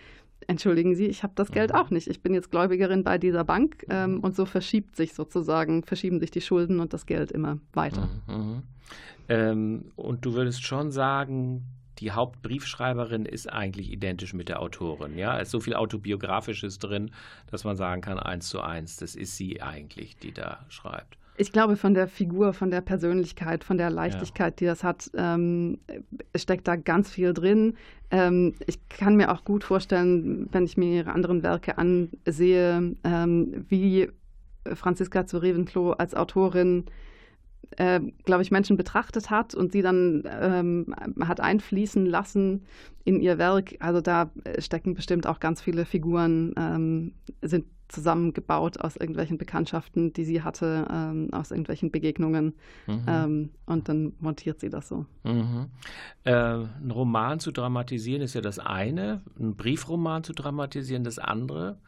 entschuldigen 0.47 0.95
Sie, 0.95 1.07
ich 1.07 1.23
habe 1.23 1.33
das 1.37 1.51
Geld 1.51 1.73
mhm. 1.73 1.79
auch 1.79 1.91
nicht. 1.91 2.09
Ich 2.09 2.23
bin 2.23 2.35
jetzt 2.35 2.51
Gläubigerin 2.51 3.05
bei 3.05 3.19
dieser 3.19 3.45
Bank 3.45 3.85
ähm, 3.89 4.15
mhm. 4.15 4.21
und 4.21 4.37
so 4.37 4.45
verschiebt 4.45 4.97
sich 4.97 5.15
sozusagen, 5.15 5.83
verschieben 5.83 6.21
sich 6.21 6.31
die 6.31 6.41
Schulden 6.41 6.81
und 6.81 6.93
das 6.93 7.07
Geld 7.07 7.33
immer 7.33 7.59
weiter. 7.73 8.09
Mhm. 8.27 8.63
Ähm, 9.29 9.93
und 9.97 10.25
du 10.25 10.35
würdest 10.35 10.65
schon 10.65 10.91
sagen, 10.93 11.65
die 11.99 12.11
Hauptbriefschreiberin 12.11 13.25
ist 13.25 13.51
eigentlich 13.51 13.91
identisch 13.91 14.35
mit 14.35 14.49
der 14.49 14.61
Autorin. 14.61 15.17
Ja, 15.17 15.39
es 15.39 15.49
ist 15.49 15.53
so 15.53 15.61
viel 15.61 15.75
Autobiografisches 15.75 16.79
drin, 16.79 17.11
dass 17.51 17.65
man 17.65 17.77
sagen 17.77 18.03
kann, 18.03 18.19
eins 18.19 18.49
zu 18.49 18.61
eins, 18.61 18.97
das 18.97 19.15
ist 19.15 19.37
sie 19.37 19.63
eigentlich, 19.63 20.17
die 20.19 20.33
da 20.33 20.65
schreibt. 20.69 21.17
Ich 21.39 21.53
glaube, 21.53 21.77
von 21.77 21.95
der 21.95 22.09
Figur, 22.09 22.53
von 22.53 22.71
der 22.71 22.81
Persönlichkeit, 22.81 23.65
von 23.65 23.77
der 23.79 23.91
Leichtigkeit, 23.91 24.55
ja. 24.55 24.57
die 24.57 24.65
das 24.67 24.83
hat, 24.83 25.11
ähm, 25.15 25.79
steckt 26.35 26.67
da 26.67 26.77
ganz 26.77 27.11
viel 27.11 27.35
drin. 27.35 27.75
Ähm, 28.11 28.55
ich 28.67 28.89
kann 28.89 29.17
mir 29.17 29.33
auch 29.33 29.45
gut 29.45 29.65
vorstellen, 29.65 30.49
wenn 30.53 30.65
ich 30.65 30.77
mir 30.77 30.95
ihre 30.95 31.13
anderen 31.13 31.43
Werke 31.43 31.77
ansehe, 31.79 32.95
ähm, 33.05 33.67
wie 33.69 34.09
Franziska 34.75 35.27
zu 35.27 35.39
Revenklo 35.39 35.93
als 35.93 36.15
Autorin, 36.15 36.85
äh, 37.77 38.01
glaube 38.25 38.43
ich, 38.43 38.51
Menschen 38.51 38.77
betrachtet 38.77 39.31
hat 39.31 39.55
und 39.55 39.73
sie 39.73 39.83
dann 39.83 40.23
ähm, 40.27 40.95
hat 41.21 41.41
einfließen 41.41 42.07
lassen 42.07 42.63
in 43.05 43.21
ihr 43.21 43.39
Werk. 43.39 43.75
Also 43.81 44.01
da 44.01 44.31
stecken 44.59 44.95
bestimmt 44.95 45.27
auch 45.27 45.41
ganz 45.41 45.61
viele 45.61 45.85
Figuren, 45.85 46.55
ähm, 46.57 47.13
sind 47.43 47.67
zusammengebaut 47.89 48.81
aus 48.81 48.97
irgendwelchen 48.97 49.39
Bekanntschaften, 49.39 50.13
die 50.13 50.25
sie 50.25 50.43
hatte, 50.43 50.87
ähm, 50.91 51.29
aus 51.33 51.51
irgendwelchen 51.51 51.91
Begegnungen. 51.91 52.55
Mhm. 52.87 53.05
Ähm, 53.07 53.51
und 53.67 53.89
dann 53.89 54.13
montiert 54.19 54.61
sie 54.61 54.71
das 54.71 54.89
so. 54.89 55.07
Mhm. 55.25 55.67
Äh, 56.25 56.33
ein 56.33 56.91
Roman 56.91 57.39
zu 57.39 57.53
dramatisieren 57.53 58.23
ist 58.23 58.35
ja 58.35 58.41
das 58.41 58.59
eine, 58.59 59.23
ein 59.39 59.57
Briefroman 59.57 60.25
zu 60.25 60.33
dramatisieren 60.33 61.05
das 61.05 61.19
andere. 61.19 61.79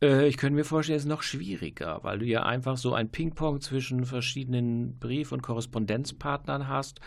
Äh, 0.00 0.28
ich 0.28 0.36
könnte 0.36 0.54
mir 0.54 0.64
vorstellen, 0.64 0.96
es 0.96 1.04
ist 1.04 1.08
noch 1.08 1.22
schwieriger, 1.22 2.00
weil 2.02 2.18
du 2.18 2.26
ja 2.26 2.44
einfach 2.44 2.76
so 2.76 2.94
ein 2.94 3.10
Ping-Pong 3.10 3.60
zwischen 3.60 4.04
verschiedenen 4.04 4.98
Brief- 4.98 5.32
und 5.32 5.42
Korrespondenzpartnern 5.42 6.68
hast 6.68 7.00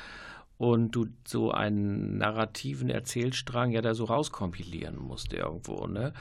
und 0.62 0.91
du 0.91 1.08
so 1.26 1.50
einen 1.50 2.19
narrativen 2.19 2.91
Erzählstrang 2.91 3.71
ja 3.71 3.82
da 3.82 3.95
so 3.95 4.06
rauskompilieren 4.06 4.95
musst 4.95 5.34
irgendwo. 5.34 5.88
Ne? 5.88 6.13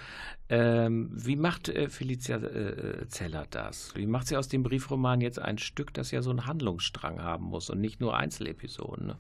Ähm, 0.48 1.10
wie 1.12 1.36
macht 1.36 1.68
äh, 1.68 1.90
Felicia 1.90 2.38
äh, 2.38 3.06
Zeller 3.08 3.44
das? 3.50 3.94
Wie 3.96 4.06
macht 4.06 4.28
sie 4.28 4.38
aus 4.38 4.48
dem 4.48 4.62
Briefroman 4.62 5.20
jetzt 5.20 5.38
ein 5.38 5.58
Stück, 5.58 5.92
das 5.92 6.10
ja 6.10 6.22
so 6.22 6.30
einen 6.30 6.46
Handlungsstrang 6.46 7.22
haben 7.22 7.44
muss 7.44 7.68
und 7.68 7.82
nicht 7.82 8.00
nur 8.00 8.16
Einzelepisoden? 8.16 9.08
Ne? 9.08 9.16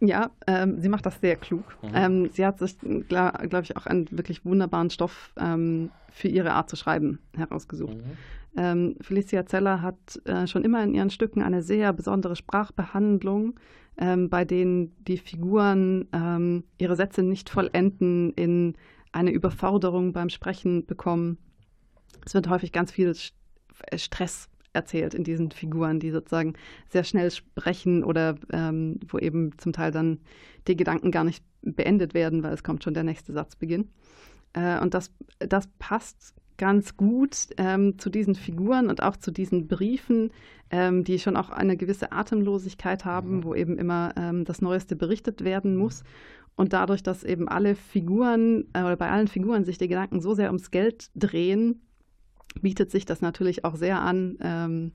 Ja, 0.00 0.30
ähm, 0.46 0.78
sie 0.78 0.90
macht 0.90 1.06
das 1.06 1.18
sehr 1.22 1.36
klug. 1.36 1.64
Mhm. 1.80 1.90
Ähm, 1.94 2.30
sie 2.30 2.44
hat 2.44 2.58
sich, 2.58 2.76
glaube 2.78 3.48
glaub 3.48 3.62
ich, 3.62 3.78
auch 3.78 3.86
einen 3.86 4.10
wirklich 4.10 4.44
wunderbaren 4.44 4.90
Stoff 4.90 5.32
ähm, 5.38 5.88
für 6.10 6.28
ihre 6.28 6.52
Art 6.52 6.68
zu 6.68 6.76
schreiben 6.76 7.18
herausgesucht. 7.34 7.96
Mhm. 7.96 8.58
Ähm, 8.58 8.96
Felicia 9.00 9.46
Zeller 9.46 9.80
hat 9.80 10.20
äh, 10.26 10.46
schon 10.46 10.64
immer 10.64 10.84
in 10.84 10.92
ihren 10.92 11.08
Stücken 11.08 11.40
eine 11.40 11.62
sehr 11.62 11.94
besondere 11.94 12.36
Sprachbehandlung, 12.36 13.54
ähm, 13.98 14.28
bei 14.28 14.44
denen 14.44 14.94
die 15.04 15.18
Figuren 15.18 16.08
ähm, 16.12 16.64
ihre 16.78 16.96
Sätze 16.96 17.22
nicht 17.22 17.50
vollenden, 17.50 18.32
in 18.34 18.74
eine 19.12 19.30
Überforderung 19.30 20.12
beim 20.12 20.28
Sprechen 20.28 20.86
bekommen. 20.86 21.38
Es 22.24 22.34
wird 22.34 22.48
häufig 22.48 22.72
ganz 22.72 22.92
viel 22.92 23.10
St- 23.10 23.32
äh, 23.86 23.98
Stress 23.98 24.48
erzählt 24.72 25.14
in 25.14 25.24
diesen 25.24 25.50
Figuren, 25.50 25.98
die 25.98 26.10
sozusagen 26.10 26.54
sehr 26.88 27.02
schnell 27.02 27.30
sprechen 27.30 28.04
oder 28.04 28.36
ähm, 28.52 29.00
wo 29.08 29.18
eben 29.18 29.58
zum 29.58 29.72
Teil 29.72 29.90
dann 29.90 30.20
die 30.68 30.76
Gedanken 30.76 31.10
gar 31.10 31.24
nicht 31.24 31.44
beendet 31.62 32.14
werden, 32.14 32.42
weil 32.42 32.52
es 32.52 32.62
kommt 32.62 32.84
schon 32.84 32.94
der 32.94 33.02
nächste 33.02 33.32
Satzbeginn. 33.32 33.88
Äh, 34.52 34.80
und 34.80 34.94
das, 34.94 35.12
das 35.40 35.68
passt 35.78 36.34
ganz 36.60 36.96
gut 36.98 37.48
ähm, 37.56 37.98
zu 37.98 38.10
diesen 38.10 38.34
Figuren 38.34 38.90
und 38.90 39.02
auch 39.02 39.16
zu 39.16 39.30
diesen 39.30 39.66
Briefen, 39.66 40.30
ähm, 40.70 41.04
die 41.04 41.18
schon 41.18 41.36
auch 41.36 41.48
eine 41.48 41.76
gewisse 41.78 42.12
Atemlosigkeit 42.12 43.04
haben, 43.06 43.38
Mhm. 43.38 43.44
wo 43.44 43.54
eben 43.54 43.78
immer 43.78 44.12
ähm, 44.16 44.44
das 44.44 44.60
Neueste 44.60 44.94
berichtet 44.94 45.42
werden 45.42 45.74
muss. 45.74 46.04
Und 46.56 46.74
dadurch, 46.74 47.02
dass 47.02 47.24
eben 47.24 47.48
alle 47.48 47.74
Figuren 47.74 48.66
äh, 48.74 48.82
oder 48.82 48.96
bei 48.96 49.10
allen 49.10 49.28
Figuren 49.28 49.64
sich 49.64 49.78
die 49.78 49.88
Gedanken 49.88 50.20
so 50.20 50.34
sehr 50.34 50.48
ums 50.48 50.70
Geld 50.70 51.10
drehen, 51.14 51.80
bietet 52.60 52.90
sich 52.90 53.06
das 53.06 53.22
natürlich 53.22 53.64
auch 53.64 53.76
sehr 53.76 54.00
an, 54.00 54.36
ähm, 54.42 54.92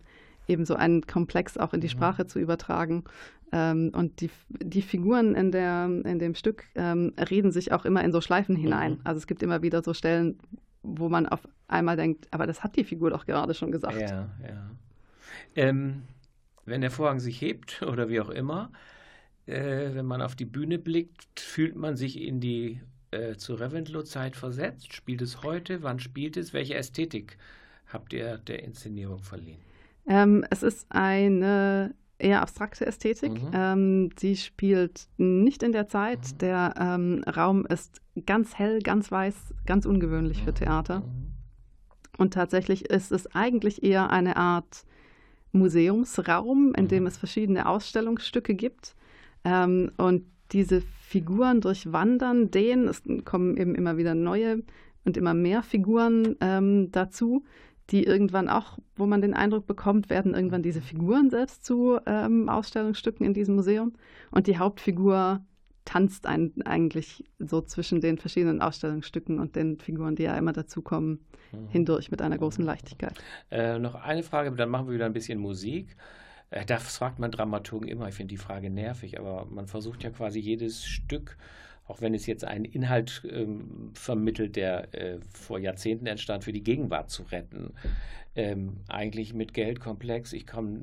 eben 0.47 0.65
so 0.65 0.75
einen 0.75 1.01
Komplex 1.08 1.58
auch 1.58 1.73
in 1.73 1.82
die 1.82 1.88
Mhm. 1.88 1.91
Sprache 1.97 2.28
zu 2.28 2.38
übertragen. 2.39 3.06
Ähm, 3.51 3.91
und 3.95 4.21
die, 4.21 4.30
die 4.49 4.84
Figuren 4.84 5.34
in, 5.34 5.51
der, 5.51 5.86
in 6.06 6.19
dem 6.19 6.36
Stück 6.36 6.65
ähm, 6.75 7.13
reden 7.17 7.51
sich 7.51 7.71
auch 7.71 7.86
immer 7.86 8.04
in 8.04 8.12
so 8.12 8.21
Schleifen 8.21 8.56
hinein. 8.56 8.91
Mhm. 8.93 8.99
Also 9.04 9.17
es 9.17 9.25
gibt 9.28 9.41
immer 9.41 9.63
wieder 9.63 9.82
so 9.82 9.93
Stellen, 9.95 10.38
wo 10.86 11.10
man 11.10 11.28
auf 11.28 11.48
einmal 11.67 11.98
denkt, 11.98 12.28
aber 12.32 12.48
das 12.48 12.63
hat 12.63 12.76
die 12.76 12.84
Figur 12.84 13.10
doch 13.10 13.26
gerade 13.26 13.54
schon 13.54 13.71
gesagt. 13.71 14.00
Ja, 14.00 14.30
ja. 14.43 14.71
Ähm, 15.56 16.04
wenn 16.65 16.82
der 16.82 16.91
Vorhang 16.91 17.19
sich 17.19 17.41
hebt 17.41 17.82
oder 17.84 18.10
wie 18.10 18.19
auch 18.19 18.30
immer, 18.30 18.71
äh, 19.45 19.93
wenn 19.93 20.06
man 20.06 20.21
auf 20.21 20.36
die 20.36 20.45
Bühne 20.45 20.80
blickt, 20.80 21.39
fühlt 21.39 21.76
man 21.76 21.95
sich 21.95 22.21
in 22.21 22.39
die 22.39 22.82
äh, 23.12 23.36
zur 23.36 23.60
Reventlow-Zeit 23.60 24.36
versetzt. 24.36 24.93
Spielt 24.93 25.21
es 25.21 25.43
heute? 25.43 25.84
Wann 25.84 26.00
spielt 26.00 26.38
es? 26.38 26.54
Welche 26.54 26.76
Ästhetik 26.76 27.38
habt 27.88 28.13
ihr 28.13 28.38
der 28.38 28.63
Inszenierung 28.63 29.24
verliehen? 29.24 29.60
Ähm, 30.08 30.45
es 30.50 30.63
ist 30.63 30.86
eine 30.89 31.95
eher 32.17 32.41
abstrakte 32.41 32.86
Ästhetik. 32.86 33.34
Mhm. 33.34 33.51
Ähm, 33.54 34.10
sie 34.17 34.36
spielt 34.36 35.08
nicht 35.17 35.63
in 35.63 35.71
der 35.71 35.88
Zeit. 35.88 36.19
Mhm. 36.19 36.38
Der 36.39 36.73
ähm, 36.80 37.23
Raum 37.28 37.65
ist 37.65 38.01
ganz 38.25 38.56
hell, 38.56 38.80
ganz 38.80 39.12
weiß, 39.12 39.36
ganz 39.65 39.86
ungewöhnlich 39.86 40.43
für 40.43 40.54
Theater. 40.54 41.01
Mhm. 41.01 41.34
Und 42.17 42.34
tatsächlich 42.34 42.89
ist 42.89 43.12
es 43.12 43.34
eigentlich 43.36 43.84
eher 43.84 44.10
eine 44.10 44.38
Art 44.38 44.86
Museumsraum, 45.51 46.73
in 46.75 46.88
dem 46.88 47.04
Mhm. 47.04 47.08
es 47.08 47.17
verschiedene 47.17 47.67
Ausstellungsstücke 47.67 48.56
gibt. 48.56 48.95
Ähm, 49.43 49.91
und 49.97 50.23
diese 50.51 50.82
Figuren 50.82 51.62
durchwandern 51.62 52.51
den. 52.51 52.88
Es 52.88 53.01
kommen 53.25 53.58
eben 53.58 53.75
immer 53.75 53.97
wieder 53.97 54.15
neue 54.15 54.63
und 55.04 55.17
immer 55.17 55.34
mehr 55.34 55.63
Figuren 55.63 56.36
ähm, 56.41 56.91
dazu, 56.91 57.43
die 57.91 58.04
irgendwann 58.04 58.50
auch, 58.50 58.80
wo 58.95 59.06
man 59.06 59.21
den 59.21 59.34
Eindruck 59.34 59.67
bekommt, 59.67 60.10
werden 60.10 60.34
irgendwann 60.34 60.63
diese 60.63 60.82
Figuren 60.82 61.30
selbst 61.30 61.63
zu 61.63 62.00
ähm, 62.06 62.50
Ausstellungsstücken 62.50 63.26
in 63.26 63.34
diesem 63.34 63.56
Museum. 63.56 63.93
Und 64.32 64.48
die 64.48 64.58
Hauptfigur 64.58 65.45
tanzt 65.86 66.26
ein, 66.26 66.52
eigentlich 66.65 67.24
so 67.38 67.62
zwischen 67.62 68.02
den 68.02 68.17
verschiedenen 68.17 68.62
Ausstellungsstücken 68.62 69.39
und 69.39 69.56
den 69.56 69.80
Figuren, 69.80 70.15
die 70.15 70.24
ja 70.24 70.36
immer 70.36 70.54
dazukommen, 70.54 71.19
Mhm. 71.52 71.69
hindurch 71.69 72.12
mit 72.12 72.21
einer 72.21 72.38
großen 72.38 72.65
Leichtigkeit. 72.65 73.13
Äh, 73.52 73.80
noch 73.80 73.95
eine 73.95 74.24
Frage, 74.24 74.52
dann 74.52 74.69
machen 74.69 74.88
wir 74.88 74.95
wieder 74.95 75.06
ein 75.06 75.13
bisschen 75.13 75.39
Musik. 75.39 75.95
Äh, 76.50 76.65
das 76.65 76.98
fragt 76.98 77.19
man 77.19 77.32
Dramaturgen 77.32 77.88
immer. 77.88 78.08
Ich 78.08 78.15
finde 78.15 78.30
die 78.32 78.38
Frage 78.38 78.69
nervig, 78.69 79.19
aber 79.19 79.45
man 79.45 79.67
versucht 79.67 80.04
ja 80.04 80.10
quasi 80.10 80.39
jedes 80.39 80.86
Stück, 80.86 81.38
auch 81.88 82.02
wenn 82.02 82.13
es 82.13 82.26
jetzt 82.26 82.43
einen 82.43 82.65
Inhalt 82.65 83.24
ähm, 83.30 83.91
vermittelt, 83.93 84.56
der 84.56 84.93
äh, 84.93 85.19
vor 85.34 85.60
Jahrzehnten 85.60 86.08
entstand, 86.08 86.43
für 86.43 86.54
die 86.54 86.63
Gegenwart 86.63 87.10
zu 87.10 87.24
retten. 87.24 87.74
Ähm, 88.36 88.78
eigentlich 88.88 89.34
mit 89.34 89.54
Geldkomplex, 89.54 90.34
ich 90.34 90.45
komme 90.48 90.80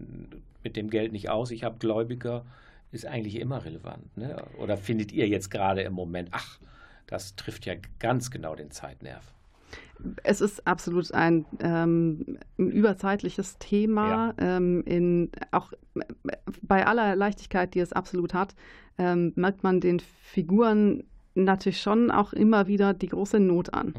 mit 0.63 0.77
dem 0.77 0.91
Geld 0.91 1.13
nicht 1.13 1.29
aus, 1.29 1.51
ich 1.51 1.65
habe 1.65 1.79
Gläubiger, 1.79 2.47
ist 2.93 3.07
eigentlich 3.07 3.37
immer 3.37 3.65
relevant. 3.65 4.17
Ne? 4.17 4.43
Oder 4.59 4.77
findet 4.77 5.13
ihr 5.13 5.27
jetzt 5.29 5.51
gerade 5.51 5.83
im 5.83 5.93
Moment, 5.93 6.29
ach, 6.33 6.59
das 7.07 7.37
trifft 7.37 7.67
ja 7.67 7.75
ganz 7.99 8.31
genau 8.31 8.55
den 8.55 8.71
Zeitnerv. 8.71 9.35
Es 10.25 10.41
ist 10.41 10.67
absolut 10.67 11.13
ein 11.13 11.47
ähm, 11.61 12.39
ein 12.59 12.71
überzeitliches 12.71 13.59
Thema, 13.59 14.35
ähm, 14.39 14.83
in, 14.85 15.31
auch 15.53 15.73
bei 16.63 16.87
aller 16.87 17.15
Leichtigkeit, 17.15 17.75
die 17.75 17.81
es 17.81 17.93
absolut 17.93 18.35
hat, 18.35 18.55
ähm, 18.99 19.33
merkt 19.37 19.63
man 19.63 19.81
den 19.81 20.01
Figuren 20.01 21.05
natürlich 21.35 21.81
schon 21.81 22.11
auch 22.11 22.33
immer 22.33 22.67
wieder 22.67 22.95
die 22.95 23.09
große 23.09 23.41
Not 23.41 23.73
an. 23.73 23.95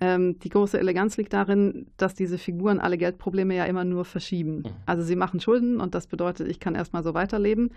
Ähm, 0.00 0.38
die 0.40 0.48
große 0.48 0.78
Eleganz 0.78 1.16
liegt 1.16 1.32
darin, 1.32 1.86
dass 1.96 2.14
diese 2.14 2.36
Figuren 2.36 2.80
alle 2.80 2.98
Geldprobleme 2.98 3.54
ja 3.54 3.64
immer 3.64 3.84
nur 3.84 4.04
verschieben. 4.04 4.56
Mhm. 4.56 4.64
Also 4.86 5.02
sie 5.02 5.16
machen 5.16 5.40
Schulden 5.40 5.80
und 5.80 5.94
das 5.94 6.06
bedeutet, 6.06 6.48
ich 6.48 6.60
kann 6.60 6.74
erstmal 6.74 7.04
so 7.04 7.14
weiterleben, 7.14 7.70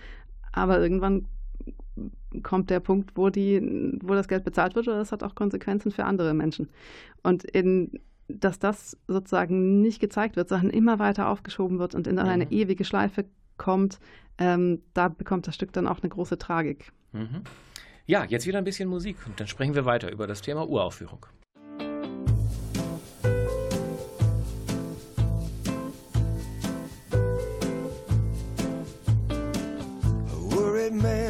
aber 0.52 0.80
irgendwann 0.82 1.26
kommt 2.44 2.70
der 2.70 2.80
Punkt, 2.80 3.12
wo, 3.16 3.30
die, 3.30 3.62
wo 4.04 4.14
das 4.14 4.28
Geld 4.28 4.44
bezahlt 4.44 4.76
wird 4.76 4.88
oder 4.88 4.98
das 4.98 5.12
hat 5.12 5.24
auch 5.24 5.36
Konsequenzen 5.36 5.92
für 5.92 6.06
andere 6.06 6.34
Menschen. 6.34 6.70
Und 7.24 7.44
in, 7.44 8.00
dass 8.28 8.60
das 8.60 8.98
sozusagen 9.08 9.82
nicht 9.82 10.00
gezeigt 10.00 10.36
wird, 10.36 10.50
sondern 10.50 10.70
immer 10.70 11.00
weiter 11.00 11.30
aufgeschoben 11.30 11.80
wird 11.80 11.96
und 11.96 12.08
in 12.08 12.20
eine 12.20 12.46
Mhm. 12.46 12.52
ewige 12.52 12.84
Schleife 12.84 13.26
kommt, 13.58 14.00
ähm, 14.38 14.82
da 14.94 15.08
bekommt 15.08 15.48
das 15.48 15.56
Stück 15.56 15.74
dann 15.74 15.88
auch 15.88 16.02
eine 16.02 16.10
große 16.10 16.38
Tragik. 16.38 16.92
Mhm. 17.14 17.42
Ja, 18.06 18.24
jetzt 18.24 18.46
wieder 18.48 18.58
ein 18.58 18.64
bisschen 18.64 18.88
Musik 18.88 19.18
und 19.26 19.40
dann 19.40 19.48
sprechen 19.48 19.76
wir 19.76 19.86
weiter 19.86 20.12
über 20.12 20.28
das 20.28 20.42
Thema 20.42 20.68
Uraufführung. 20.68 21.26
A 30.30 30.56
worried 30.56 30.94
man 30.94 31.27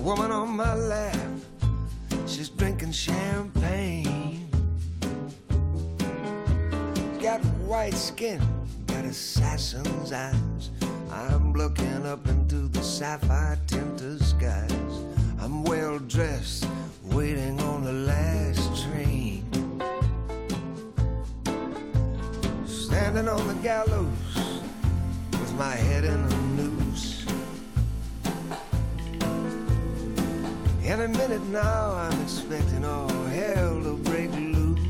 A 0.00 0.02
woman 0.02 0.32
on 0.32 0.56
my 0.56 0.74
lap. 0.74 1.14
She's 2.26 2.48
drinking 2.48 2.92
champagne. 2.92 4.48
She's 6.94 7.22
Got 7.22 7.44
white 7.68 7.92
skin, 7.92 8.40
got 8.86 9.04
assassin's 9.04 10.10
eyes. 10.10 10.70
I'm 11.12 11.52
looking 11.52 12.06
up 12.06 12.26
into 12.28 12.68
the 12.68 12.82
sapphire 12.82 13.58
tinted 13.66 14.24
skies. 14.24 15.04
I'm 15.38 15.64
well 15.64 15.98
dressed, 15.98 16.66
waiting 17.12 17.60
on 17.60 17.84
the 17.84 17.92
last 17.92 18.82
train. 18.84 19.44
Standing 22.64 23.28
on 23.28 23.46
the 23.48 23.58
gallows 23.62 24.62
with 25.32 25.52
my 25.58 25.74
head 25.74 26.04
in 26.04 26.39
a 30.90 30.96
noose. 30.96 31.00
In 31.00 31.14
a 31.14 31.18
minute 31.18 31.42
now, 31.48 31.92
I'm 31.94 32.22
expecting 32.22 32.84
all 32.84 33.08
hell 33.08 33.82
to 33.82 33.96
break 33.96 34.30
loose. 34.32 34.80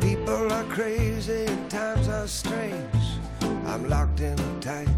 People 0.00 0.52
are 0.52 0.64
crazy, 0.64 1.46
times 1.68 2.08
are 2.08 2.26
strange. 2.26 3.04
I'm 3.66 3.88
locked 3.88 4.20
in 4.20 4.36
tight, 4.60 4.88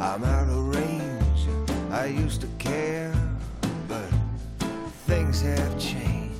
I'm 0.00 0.24
out 0.24 0.48
of 0.48 0.74
range. 0.74 1.48
I 1.90 2.06
used 2.06 2.40
to 2.42 2.48
care, 2.58 3.12
but 3.88 4.08
things 5.06 5.40
have 5.42 5.78
changed. 5.78 6.34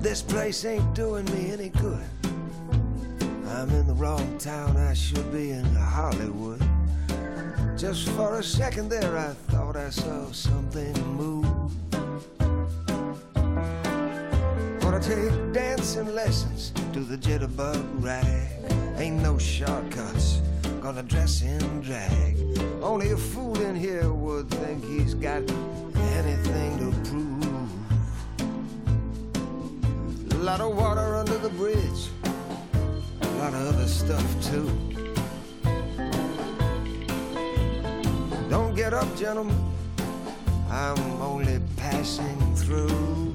This 0.00 0.22
place 0.22 0.64
ain't 0.64 0.94
doing 0.94 1.24
me 1.26 1.52
any 1.52 1.70
good. 1.70 2.04
I'm 3.48 3.70
in 3.70 3.86
the 3.86 3.94
wrong 3.94 4.36
town, 4.38 4.76
I 4.76 4.94
should 4.94 5.32
be 5.32 5.50
in 5.52 5.64
Hollywood. 5.74 6.63
Just 7.76 8.08
for 8.10 8.38
a 8.38 8.42
second 8.42 8.88
there, 8.88 9.18
I 9.18 9.34
thought 9.50 9.76
I 9.76 9.90
saw 9.90 10.30
something 10.30 10.94
move. 11.16 11.44
Gonna 14.80 15.00
take 15.00 15.52
dancing 15.52 16.14
lessons 16.14 16.72
to 16.92 17.00
the 17.00 17.18
jitterbug 17.18 17.84
rag. 18.02 18.48
Ain't 18.96 19.20
no 19.20 19.38
shortcuts, 19.38 20.40
gonna 20.80 21.02
dress 21.02 21.42
in 21.42 21.80
drag. 21.80 22.36
Only 22.80 23.10
a 23.10 23.16
fool 23.16 23.60
in 23.60 23.74
here 23.74 24.12
would 24.12 24.48
think 24.50 24.84
he's 24.84 25.14
got 25.14 25.42
anything 26.14 26.78
to 26.78 26.92
prove. 27.10 27.70
A 30.32 30.36
lot 30.44 30.60
of 30.60 30.76
water 30.76 31.16
under 31.16 31.38
the 31.38 31.50
bridge, 31.50 32.08
a 33.20 33.26
lot 33.38 33.52
of 33.52 33.74
other 33.74 33.88
stuff 33.88 34.24
too. 34.44 34.93
Get 38.94 39.02
up, 39.02 39.16
gentlemen. 39.16 39.72
I'm 40.70 40.98
only 41.20 41.60
passing 41.76 42.54
through. 42.54 43.34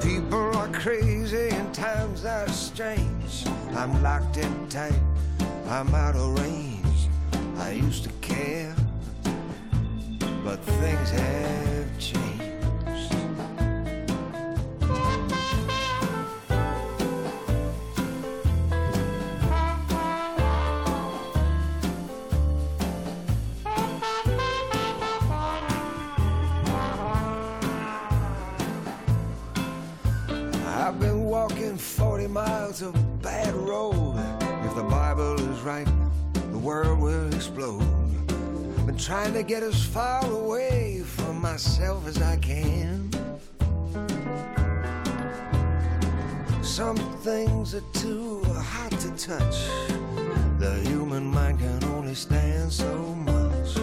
People 0.00 0.56
are 0.56 0.68
crazy 0.68 1.48
and 1.50 1.74
times 1.74 2.24
are 2.24 2.48
strange. 2.48 3.44
I'm 3.74 4.02
locked 4.02 4.38
in 4.38 4.68
tight. 4.68 5.00
I'm 5.68 5.94
out 5.94 6.16
of 6.16 6.38
range. 6.38 7.08
I 7.56 7.72
used 7.72 8.04
to 8.04 8.10
care, 8.20 8.74
but 10.44 10.58
things 10.64 11.10
have 11.10 11.98
changed. 11.98 12.31
Trying 39.04 39.32
to 39.32 39.42
get 39.42 39.64
as 39.64 39.82
far 39.82 40.24
away 40.30 41.02
from 41.04 41.40
myself 41.40 42.06
as 42.06 42.22
I 42.22 42.36
can. 42.36 43.10
Some 46.62 46.96
things 47.22 47.74
are 47.74 47.82
too 47.94 48.44
hot 48.44 48.92
to 48.92 49.10
touch. 49.16 49.56
The 50.60 50.80
human 50.84 51.26
mind 51.26 51.58
can 51.58 51.82
only 51.96 52.14
stand 52.14 52.72
so 52.72 52.96
much. 53.26 53.76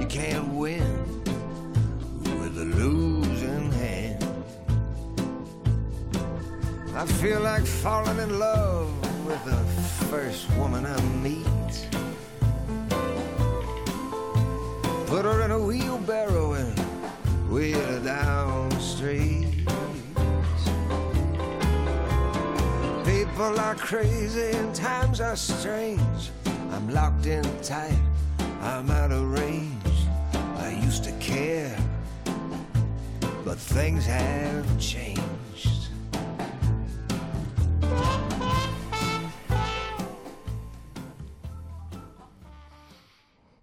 You 0.00 0.06
can't 0.06 0.46
win 0.54 1.24
with 2.22 2.56
a 2.56 2.64
losing 2.64 3.72
hand. 3.72 4.24
I 6.94 7.04
feel 7.20 7.40
like 7.40 7.66
falling 7.66 8.18
in 8.18 8.38
love 8.38 8.88
with 9.26 9.44
the 9.44 9.58
first 10.06 10.48
woman 10.56 10.86
I 10.86 11.00
meet. 11.20 11.51
Down 18.82 18.88
the 18.88 18.88
street. 18.88 19.46
People 23.04 23.58
are 23.60 23.74
crazy 23.74 24.56
and 24.56 24.74
times 24.74 25.20
are 25.20 25.36
strange. 25.36 26.30
I'm 26.70 26.88
locked 26.90 27.26
in 27.26 27.42
tight, 27.62 27.98
I'm 28.60 28.90
out 28.90 29.12
of 29.12 29.30
range. 29.38 29.72
I 30.56 30.80
used 30.84 31.04
to 31.04 31.12
care, 31.12 31.76
but 33.44 33.58
things 33.58 34.06
have 34.06 34.66
changed. 34.78 35.31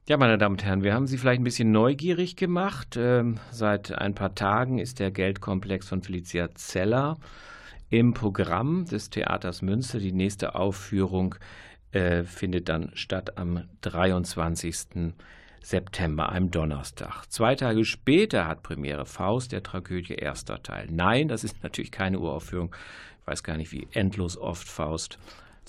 Ja, 0.10 0.18
meine 0.18 0.40
Damen 0.40 0.56
und 0.56 0.66
Herren, 0.66 0.82
wir 0.82 0.96
haben 0.96 1.06
Sie 1.06 1.20
vielleicht 1.20 1.40
ein 1.40 1.44
bisschen 1.44 1.72
neugierig 1.72 2.36
gemacht. 2.36 2.98
Ähm, 2.98 3.38
seit 3.52 3.96
ein 3.96 4.16
paar 4.16 4.34
Tagen 4.34 4.80
ist 4.80 4.98
der 4.98 5.12
Geldkomplex 5.12 5.88
von 5.88 6.02
Felicia 6.02 6.50
Zeller 6.56 7.20
im 7.92 8.16
Programm 8.16 8.86
des 8.86 9.12
Theaters 9.12 9.62
Münster. 9.62 10.00
Die 10.00 10.12
nächste 10.12 10.56
Aufführung 10.56 11.36
äh, 11.92 12.24
findet 12.24 12.70
dann 12.70 12.90
statt 12.96 13.38
am 13.38 13.66
23. 13.82 15.14
September, 15.62 16.30
einem 16.30 16.50
Donnerstag. 16.50 17.26
Zwei 17.30 17.54
Tage 17.54 17.86
später 17.86 18.48
hat 18.48 18.64
Premiere 18.64 19.06
Faust, 19.06 19.52
der 19.52 19.62
Tragödie 19.62 20.16
erster 20.16 20.64
Teil. 20.64 20.88
Nein, 20.90 21.28
das 21.28 21.44
ist 21.44 21.58
natürlich 21.62 21.92
keine 21.92 22.18
Uraufführung. 22.18 22.76
Ich 23.22 23.28
weiß 23.28 23.44
gar 23.44 23.58
nicht, 23.58 23.72
wie 23.72 23.88
endlos 23.92 24.40
oft 24.40 24.68
Faust 24.68 25.20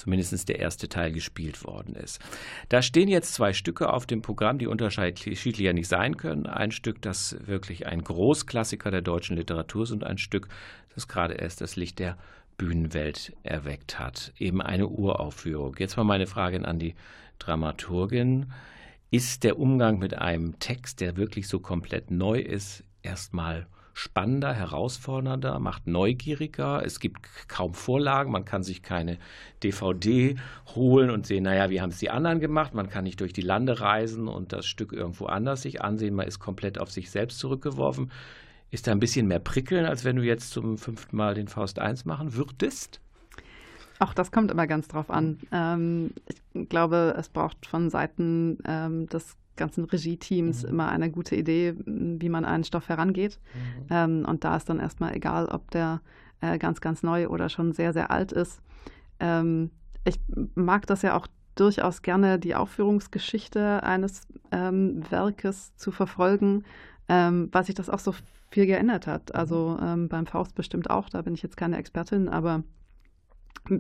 zumindest 0.01 0.49
der 0.49 0.59
erste 0.59 0.89
Teil 0.89 1.13
gespielt 1.13 1.65
worden 1.65 1.95
ist. 1.95 2.21
Da 2.69 2.83
stehen 2.83 3.09
jetzt 3.09 3.35
zwei 3.35 3.53
Stücke 3.53 3.93
auf 3.93 4.07
dem 4.07 4.23
Programm, 4.23 4.59
die 4.59 4.67
unterschiedlicher 4.67 5.73
nicht 5.73 5.89
sein 5.89 6.17
können. 6.17 6.47
Ein 6.47 6.73
Stück, 6.73 7.03
das 7.03 7.37
wirklich 7.47 7.87
ein 7.87 8.03
Großklassiker 8.03 8.91
der 8.91 9.03
deutschen 9.03 9.37
Literatur 9.37 9.85
ist 9.85 9.91
und 9.91 10.05
ein 10.05 10.19
Stück, 10.19 10.49
das 10.95 11.07
gerade 11.07 11.35
erst 11.35 11.61
das 11.61 11.77
Licht 11.77 11.99
der 11.99 12.17
Bühnenwelt 12.57 13.33
erweckt 13.43 13.99
hat. 13.99 14.33
Eben 14.39 14.61
eine 14.61 14.89
Uraufführung. 14.89 15.77
Jetzt 15.79 15.97
mal 15.97 16.05
meine 16.05 16.27
Frage 16.27 16.67
an 16.67 16.79
die 16.79 16.95
Dramaturgin. 17.39 18.53
Ist 19.11 19.45
der 19.45 19.59
Umgang 19.59 19.99
mit 19.99 20.15
einem 20.15 20.59
Text, 20.61 21.01
der 21.01 21.17
wirklich 21.17 21.49
so 21.49 21.59
komplett 21.59 22.11
neu 22.11 22.39
ist, 22.39 22.85
erstmal 23.03 23.67
spannender, 24.01 24.55
herausfordernder, 24.55 25.59
macht 25.59 25.87
neugieriger. 25.87 26.83
Es 26.83 27.01
gibt 27.01 27.19
kaum 27.49 27.75
Vorlagen, 27.75 28.33
man 28.33 28.47
kann 28.47 28.63
sich 28.63 28.83
keine 28.83 29.19
DVD 29.63 30.37
holen 30.75 31.11
und 31.11 31.27
sehen, 31.27 31.45
naja, 31.45 31.69
wie 31.69 31.83
haben 31.83 31.91
es 31.91 31.99
die 31.99 32.09
anderen 32.09 32.41
gemacht. 32.41 32.73
Man 32.73 32.89
kann 32.89 33.05
nicht 33.05 33.21
durch 33.21 33.35
die 33.35 33.43
Lande 33.43 33.81
reisen 33.81 34.27
und 34.27 34.55
das 34.55 34.65
Stück 34.65 34.95
irgendwo 34.95 35.27
anders 35.27 35.61
sich 35.61 35.83
ansehen. 35.83 36.15
Man 36.15 36.27
ist 36.27 36.39
komplett 36.39 36.81
auf 36.81 36.91
sich 36.91 37.11
selbst 37.11 37.39
zurückgeworfen. 37.39 38.11
Ist 38.71 38.87
da 38.87 38.93
ein 38.93 39.01
bisschen 39.01 39.27
mehr 39.27 39.39
prickeln, 39.39 39.85
als 39.85 40.03
wenn 40.05 40.17
du 40.17 40.23
jetzt 40.23 40.53
zum 40.53 40.79
fünften 40.79 41.17
Mal 41.17 41.35
den 41.35 41.49
Faust 41.49 41.79
1 41.79 42.07
machen 42.07 42.35
würdest? 42.35 43.01
Auch 43.99 44.15
das 44.15 44.33
kommt 44.33 44.51
immer 44.51 44.67
ganz 44.67 44.89
drauf 44.89 45.11
an. 45.11 45.41
Ähm, 45.53 46.13
ich 46.55 46.69
glaube, 46.71 47.15
es 47.19 47.29
braucht 47.29 47.67
von 47.67 47.91
Seiten 47.91 48.57
ähm, 48.65 49.09
des 49.09 49.37
ganzen 49.61 49.85
Regie-Teams 49.85 50.65
mhm. 50.65 50.69
immer 50.69 50.89
eine 50.89 51.11
gute 51.11 51.37
Idee, 51.37 51.77
wie 51.87 52.29
man 52.29 52.45
einen 52.45 52.65
Stoff 52.65 52.89
herangeht. 52.89 53.39
Mhm. 53.55 53.87
Ähm, 53.91 54.25
und 54.27 54.43
da 54.43 54.57
ist 54.57 54.69
dann 54.69 54.81
erstmal 54.81 55.15
egal, 55.15 55.47
ob 55.47 55.71
der 55.71 56.01
äh, 56.41 56.59
ganz, 56.59 56.81
ganz 56.81 57.05
neu 57.05 57.29
oder 57.29 57.49
schon 57.49 57.73
sehr, 57.73 57.93
sehr 57.93 58.11
alt 58.11 58.33
ist. 58.33 58.61
Ähm, 59.21 59.71
ich 60.05 60.19
mag 60.55 60.87
das 60.87 61.03
ja 61.03 61.17
auch 61.17 61.29
durchaus 61.55 62.03
gerne, 62.03 62.39
die 62.39 62.55
Aufführungsgeschichte 62.55 63.83
eines 63.83 64.23
ähm, 64.51 65.03
Werkes 65.11 65.77
zu 65.77 65.93
verfolgen, 65.93 66.65
ähm, 67.09 67.49
weil 67.53 67.65
sich 67.65 67.75
das 67.75 67.91
auch 67.91 67.99
so 67.99 68.15
viel 68.51 68.67
geändert 68.67 69.07
hat. 69.07 69.35
Also 69.35 69.79
ähm, 69.81 70.09
beim 70.09 70.27
Faust 70.27 70.55
bestimmt 70.55 70.91
auch, 70.91 71.09
da 71.09 71.23
bin 71.23 71.35
ich 71.35 71.43
jetzt 71.43 71.57
keine 71.57 71.77
Expertin, 71.77 72.29
aber 72.29 72.65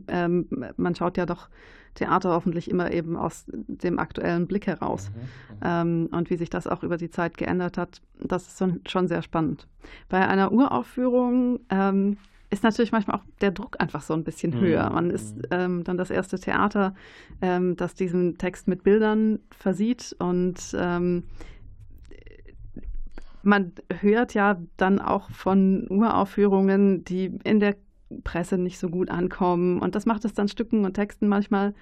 ähm, 0.09 0.47
man 0.76 0.95
schaut 0.95 1.16
ja 1.16 1.26
doch 1.26 1.49
Theater 1.95 2.30
hoffentlich 2.30 2.70
immer 2.70 2.93
eben 2.93 3.16
aus 3.16 3.45
dem 3.49 3.99
aktuellen 3.99 4.47
Blick 4.47 4.66
heraus. 4.66 5.11
Mhm, 5.11 5.57
ähm, 5.62 6.09
und 6.12 6.30
wie 6.30 6.36
sich 6.36 6.51
das 6.51 6.66
auch 6.66 6.82
über 6.82 6.97
die 6.97 7.11
Zeit 7.11 7.36
geändert 7.36 7.78
hat, 7.78 8.01
das 8.22 8.47
ist 8.47 8.91
schon, 8.91 9.09
sehr 9.09 9.22
spannend. 9.22 9.66
Bei 10.09 10.26
einer 10.26 10.53
Uraufführung 10.53 11.61
ähm, 11.68 12.16
ist 12.51 12.62
natürlich 12.62 12.93
manchmal 12.93 13.18
auch 13.18 13.24
der 13.41 13.51
Druck 13.51 13.80
einfach 13.80 14.03
so 14.03 14.14
ein 14.14 14.24
bisschen 14.24 14.53
mhm. 14.53 14.61
höher. 14.61 14.91
Man 14.91 15.11
ist 15.11 15.36
ähm, 15.51 15.84
dann 15.84 15.97
das 15.97 16.11
erste 16.11 16.38
Theater, 16.38 16.95
ähm, 17.43 17.76
das 17.76 17.95
diesen 17.95 18.38
Text 18.38 18.68
mit 18.68 18.82
Bildern 18.82 19.41
versieht 19.51 20.14
und 20.18 20.74
ähm, 20.78 21.24
man 23.43 23.72
hört 24.01 24.34
ja 24.34 24.61
dann 24.76 24.99
auch 24.99 25.30
von 25.30 25.86
Uraufführungen, 25.88 27.05
die 27.05 27.38
in 27.45 27.59
der 27.59 27.76
Presse 28.24 28.58
nicht 28.58 28.78
so 28.78 28.88
gut 28.88 29.11
ankommen. 29.11 29.80
Und 29.80 29.94
das 29.94 30.06
macht 30.06 30.24
es 30.24 30.34
dann 30.34 30.48
Stücken 30.48 30.84
und 30.84 30.94
Texten 30.94 31.28
manchmal 31.28 31.74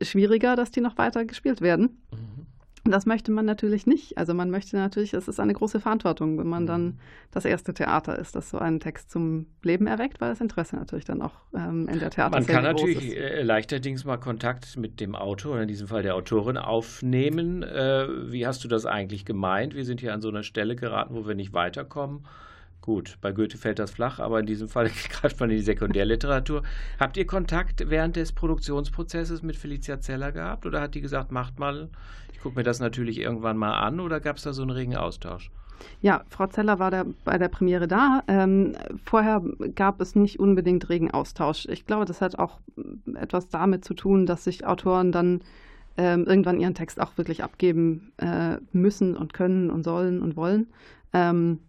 schwieriger, 0.00 0.56
dass 0.56 0.70
die 0.70 0.80
noch 0.80 0.98
weiter 0.98 1.24
gespielt 1.24 1.60
werden. 1.60 2.00
Mhm. 2.12 2.46
Und 2.82 2.92
das 2.92 3.04
möchte 3.04 3.30
man 3.30 3.44
natürlich 3.44 3.86
nicht. 3.86 4.16
Also 4.16 4.32
man 4.32 4.50
möchte 4.50 4.76
natürlich, 4.76 5.12
es 5.12 5.28
ist 5.28 5.38
eine 5.38 5.52
große 5.52 5.80
Verantwortung, 5.80 6.38
wenn 6.38 6.46
man 6.46 6.66
dann 6.66 6.98
das 7.30 7.44
erste 7.44 7.74
Theater 7.74 8.18
ist, 8.18 8.34
das 8.34 8.48
so 8.48 8.58
einen 8.58 8.80
Text 8.80 9.10
zum 9.10 9.46
Leben 9.62 9.86
erweckt, 9.86 10.20
weil 10.20 10.30
das 10.30 10.40
Interesse 10.40 10.76
natürlich 10.76 11.04
dann 11.04 11.20
auch 11.20 11.34
ähm, 11.54 11.88
in 11.88 11.98
der 11.98 12.04
Man 12.04 12.10
Theaterszene 12.10 12.46
kann 12.46 12.64
natürlich 12.64 13.10
ist. 13.10 13.16
äh, 13.16 13.42
leichterdings 13.42 14.06
mal 14.06 14.16
Kontakt 14.16 14.78
mit 14.78 14.98
dem 14.98 15.14
Autor 15.14 15.52
oder 15.52 15.62
in 15.62 15.68
diesem 15.68 15.88
Fall 15.88 16.02
der 16.02 16.14
Autorin 16.14 16.56
aufnehmen. 16.56 17.62
Äh, 17.62 18.32
wie 18.32 18.46
hast 18.46 18.64
du 18.64 18.68
das 18.68 18.86
eigentlich 18.86 19.26
gemeint? 19.26 19.74
Wir 19.74 19.84
sind 19.84 20.00
hier 20.00 20.14
an 20.14 20.22
so 20.22 20.28
einer 20.28 20.42
Stelle 20.42 20.74
geraten, 20.74 21.14
wo 21.14 21.26
wir 21.26 21.34
nicht 21.34 21.52
weiterkommen. 21.52 22.24
Gut, 22.80 23.18
bei 23.20 23.32
Goethe 23.32 23.58
fällt 23.58 23.78
das 23.78 23.90
flach, 23.90 24.18
aber 24.20 24.40
in 24.40 24.46
diesem 24.46 24.68
Fall 24.68 24.90
greift 25.10 25.38
man 25.38 25.50
in 25.50 25.56
die 25.56 25.62
Sekundärliteratur. 25.62 26.62
Habt 26.98 27.16
ihr 27.16 27.26
Kontakt 27.26 27.90
während 27.90 28.16
des 28.16 28.32
Produktionsprozesses 28.32 29.42
mit 29.42 29.56
Felicia 29.56 30.00
Zeller 30.00 30.32
gehabt 30.32 30.64
oder 30.64 30.80
hat 30.80 30.94
die 30.94 31.00
gesagt, 31.00 31.30
macht 31.30 31.58
mal, 31.58 31.90
ich 32.32 32.40
gucke 32.40 32.56
mir 32.56 32.62
das 32.62 32.80
natürlich 32.80 33.18
irgendwann 33.18 33.58
mal 33.58 33.74
an 33.74 34.00
oder 34.00 34.18
gab 34.20 34.36
es 34.36 34.44
da 34.44 34.54
so 34.54 34.62
einen 34.62 34.70
regen 34.70 34.96
Austausch? 34.96 35.50
Ja, 36.00 36.24
Frau 36.28 36.46
Zeller 36.46 36.78
war 36.78 36.90
da 36.90 37.04
bei 37.24 37.38
der 37.38 37.48
Premiere 37.48 37.88
da. 37.88 38.22
Ähm, 38.28 38.76
vorher 39.04 39.42
gab 39.74 40.00
es 40.00 40.14
nicht 40.14 40.38
unbedingt 40.38 40.88
regen 40.88 41.10
Austausch. 41.10 41.66
Ich 41.66 41.86
glaube, 41.86 42.04
das 42.04 42.20
hat 42.20 42.38
auch 42.38 42.60
etwas 43.14 43.48
damit 43.48 43.84
zu 43.84 43.94
tun, 43.94 44.26
dass 44.26 44.44
sich 44.44 44.66
Autoren 44.66 45.12
dann 45.12 45.40
ähm, 45.96 46.24
irgendwann 46.26 46.60
ihren 46.60 46.74
Text 46.74 47.00
auch 47.00 47.16
wirklich 47.18 47.42
abgeben 47.42 48.12
äh, 48.18 48.56
müssen 48.72 49.16
und 49.16 49.34
können 49.34 49.70
und 49.70 49.82
sollen 49.82 50.22
und 50.22 50.36
wollen. 50.36 50.68
Ähm, 51.12 51.60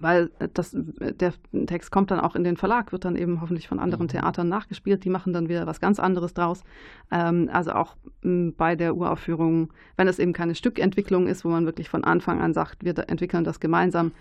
weil 0.00 0.30
das, 0.54 0.74
der 0.74 1.32
Text 1.66 1.90
kommt 1.90 2.10
dann 2.10 2.20
auch 2.20 2.34
in 2.34 2.44
den 2.44 2.56
Verlag, 2.56 2.92
wird 2.92 3.04
dann 3.04 3.16
eben 3.16 3.40
hoffentlich 3.40 3.68
von 3.68 3.78
anderen 3.78 4.08
Theatern 4.08 4.48
nachgespielt. 4.48 5.04
Die 5.04 5.10
machen 5.10 5.32
dann 5.32 5.48
wieder 5.48 5.66
was 5.66 5.80
ganz 5.80 5.98
anderes 6.00 6.34
draus. 6.34 6.62
Ähm, 7.10 7.48
also 7.52 7.72
auch 7.72 7.96
bei 8.22 8.76
der 8.76 8.96
Uraufführung, 8.96 9.72
wenn 9.96 10.08
es 10.08 10.18
eben 10.18 10.32
keine 10.32 10.54
Stückentwicklung 10.54 11.26
ist, 11.26 11.44
wo 11.44 11.48
man 11.48 11.66
wirklich 11.66 11.88
von 11.88 12.04
Anfang 12.04 12.40
an 12.40 12.54
sagt, 12.54 12.84
wir 12.84 12.96
entwickeln 13.08 13.44
das 13.44 13.60
gemeinsam, 13.60 14.12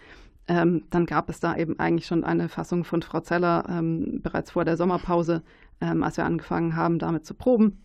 ähm, 0.47 0.83
dann 0.89 1.05
gab 1.05 1.29
es 1.29 1.39
da 1.39 1.55
eben 1.55 1.77
eigentlich 1.79 2.07
schon 2.07 2.23
eine 2.23 2.49
Fassung 2.49 2.83
von 2.83 3.01
Frau 3.01 3.19
Zeller 3.19 3.65
ähm, 3.69 4.21
bereits 4.23 4.51
vor 4.51 4.65
der 4.65 4.77
Sommerpause, 4.77 5.43
als 5.81 6.17
wir 6.17 6.25
angefangen 6.25 6.75
haben, 6.75 6.99
damit 6.99 7.25
zu 7.25 7.33
proben. 7.33 7.77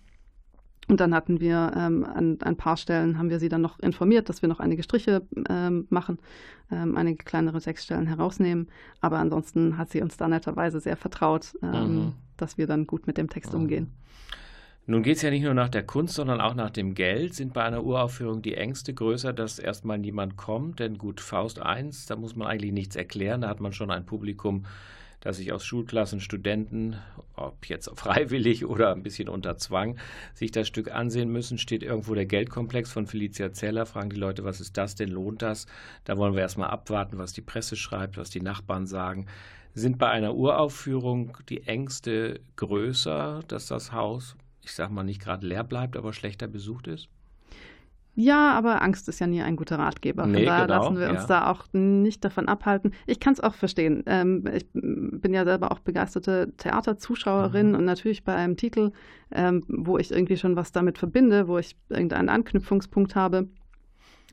Und 0.89 1.01
dann 1.01 1.14
hatten 1.14 1.41
wir 1.41 1.72
ähm, 1.76 2.05
an 2.05 2.39
ein 2.43 2.57
paar 2.57 2.76
Stellen, 2.76 3.18
haben 3.18 3.30
wir 3.30 3.39
sie 3.39 3.49
dann 3.49 3.62
noch 3.62 3.78
informiert, 3.80 4.28
dass 4.28 4.43
wir 4.43 4.49
noch 4.49 4.61
einige 4.61 4.82
Striche 4.82 5.22
ähm, 5.49 5.87
machen, 5.89 6.18
ähm, 6.70 6.97
einige 6.97 7.24
kleinere 7.24 7.61
Textstellen 7.61 8.07
herausnehmen. 8.07 8.68
Aber 9.01 9.18
ansonsten 9.18 9.78
hat 9.78 9.91
sie 9.91 10.03
uns 10.03 10.16
da 10.16 10.28
netterweise 10.28 10.80
sehr 10.80 10.97
vertraut, 10.97 11.55
ähm, 11.62 11.97
Mhm. 11.97 12.12
dass 12.37 12.59
wir 12.59 12.66
dann 12.66 12.87
gut 12.87 13.07
mit 13.07 13.16
dem 13.16 13.30
Text 13.30 13.55
umgehen. 13.55 13.93
Nun 14.87 15.03
geht 15.03 15.16
es 15.16 15.22
ja 15.22 15.30
nicht 15.30 15.43
nur 15.45 15.55
nach 15.55 15.70
der 15.70 15.82
Kunst, 15.87 16.14
sondern 16.14 16.43
auch 16.43 16.55
nach 16.55 16.68
dem 16.68 16.93
Geld. 16.93 17.32
Sind 17.32 17.55
bei 17.55 17.62
einer 17.64 17.82
Uraufführung 17.85 18.43
die 18.43 18.55
Ängste 18.55 18.93
größer, 18.93 19.32
dass 19.32 19.59
erstmal 19.59 19.97
niemand 19.97 20.37
kommt? 20.37 20.78
Denn 20.78 20.99
gut, 20.99 21.22
Faust 21.22 21.59
1, 21.62 22.05
da 22.05 22.16
muss 22.16 22.37
man 22.37 22.49
eigentlich 22.49 22.72
nichts 22.72 22.95
erklären. 22.95 23.41
Da 23.41 23.49
hat 23.49 23.61
man 23.61 23.72
schon 23.72 23.91
ein 23.91 24.05
Publikum, 24.05 24.66
das 25.25 25.39
sich 25.39 25.53
aus 25.53 25.64
Schulklassen, 25.64 26.20
Studenten, 26.20 26.97
ob 27.35 27.66
jetzt 27.66 27.91
freiwillig 27.99 28.64
oder 28.66 28.93
ein 28.93 29.03
bisschen 29.03 29.29
unter 29.29 29.57
Zwang, 29.57 29.99
sich 30.35 30.53
das 30.53 30.68
Stück 30.68 30.93
ansehen 30.93 31.31
müssen. 31.31 31.59
Steht 31.59 31.83
irgendwo 31.83 32.14
der 32.14 32.27
Geldkomplex 32.27 32.93
von 32.93 33.07
Felicia 33.07 33.53
Zeller, 33.53 33.87
fragen 33.87 34.11
die 34.11 34.16
Leute, 34.16 34.45
was 34.45 34.61
ist 34.61 34.77
das 34.77 34.95
denn, 34.95 35.09
lohnt 35.09 35.43
das? 35.43 35.66
Da 36.05 36.16
wollen 36.16 36.35
wir 36.35 36.43
erstmal 36.43 36.70
abwarten, 36.70 37.18
was 37.18 37.33
die 37.33 37.43
Presse 37.43 37.75
schreibt, 37.75 38.16
was 38.16 38.31
die 38.31 38.43
Nachbarn 38.43 38.87
sagen. 38.87 39.27
Sind 39.72 39.99
bei 39.99 40.09
einer 40.09 40.35
Uraufführung 40.35 41.37
die 41.49 41.62
Ängste 41.62 42.41
größer, 42.57 43.41
dass 43.49 43.66
das 43.66 43.91
Haus, 43.91 44.37
ich 44.62 44.72
sag 44.72 44.91
mal, 44.91 45.03
nicht 45.03 45.20
gerade 45.20 45.47
leer 45.47 45.64
bleibt, 45.64 45.97
aber 45.97 46.12
schlechter 46.12 46.47
besucht 46.47 46.87
ist? 46.87 47.09
Ja, 48.16 48.52
aber 48.52 48.80
Angst 48.82 49.08
ist 49.08 49.18
ja 49.18 49.26
nie 49.26 49.42
ein 49.42 49.56
guter 49.56 49.78
Ratgeber. 49.78 50.22
Von 50.22 50.32
Nee, 50.32 50.44
daher 50.44 50.66
genau, 50.66 50.82
lassen 50.82 50.98
wir 50.98 51.10
uns 51.10 51.22
ja. 51.22 51.26
da 51.26 51.50
auch 51.50 51.64
nicht 51.72 52.24
davon 52.24 52.46
abhalten. 52.48 52.92
Ich 53.06 53.18
kann 53.18 53.32
es 53.32 53.40
auch 53.40 53.54
verstehen. 53.54 54.04
Ähm, 54.06 54.44
ich 54.54 54.66
bin 54.72 55.34
ja 55.34 55.44
selber 55.44 55.72
auch 55.72 55.80
begeisterte 55.80 56.52
Theaterzuschauerin 56.56 57.70
Mhm. 57.70 57.74
und 57.74 57.84
natürlich 57.84 58.22
bei 58.24 58.34
einem 58.34 58.56
Titel, 58.56 58.92
ähm, 59.32 59.64
wo 59.68 59.98
ich 59.98 60.12
irgendwie 60.12 60.36
schon 60.36 60.54
was 60.56 60.70
damit 60.72 60.98
verbinde, 60.98 61.48
wo 61.48 61.58
ich 61.58 61.76
irgendeinen 61.88 62.28
Anknüpfungspunkt 62.28 63.16
habe. 63.16 63.48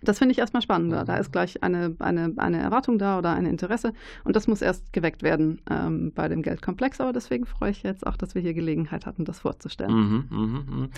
Das 0.04 0.20
finde 0.20 0.34
ich 0.34 0.39
erstmal 0.39 0.62
spannender. 0.62 1.04
Mhm. 1.04 1.06
Da 1.06 1.18
ist 1.18 1.32
gleich 1.32 1.64
eine, 1.64 1.95
eine, 1.99 2.34
eine 2.38 2.60
Erwartung 2.60 2.97
da 2.97 3.18
oder 3.18 3.34
ein 3.34 3.45
Interesse. 3.45 3.93
Und 4.24 4.36
das 4.36 4.47
muss 4.47 4.62
erst 4.62 4.93
geweckt 4.93 5.24
werden 5.24 5.62
ähm, 5.70 6.12
bei 6.14 6.28
dem 6.28 6.41
Geldkomplex. 6.41 6.99
Aber 7.02 7.14
deswegen 7.14 7.45
freue 7.45 7.72
ich 7.72 7.84
jetzt 7.84 8.06
auch, 8.06 8.18
dass 8.18 8.36
wir 8.36 8.41
hier 8.41 8.54
Gelegenheit 8.54 9.06
hatten, 9.06 9.26
das 9.26 9.39
vorzustellen. 9.39 9.93
Mhm, 9.93 10.26
mhm, 10.30 10.66
mhm. 10.70 10.89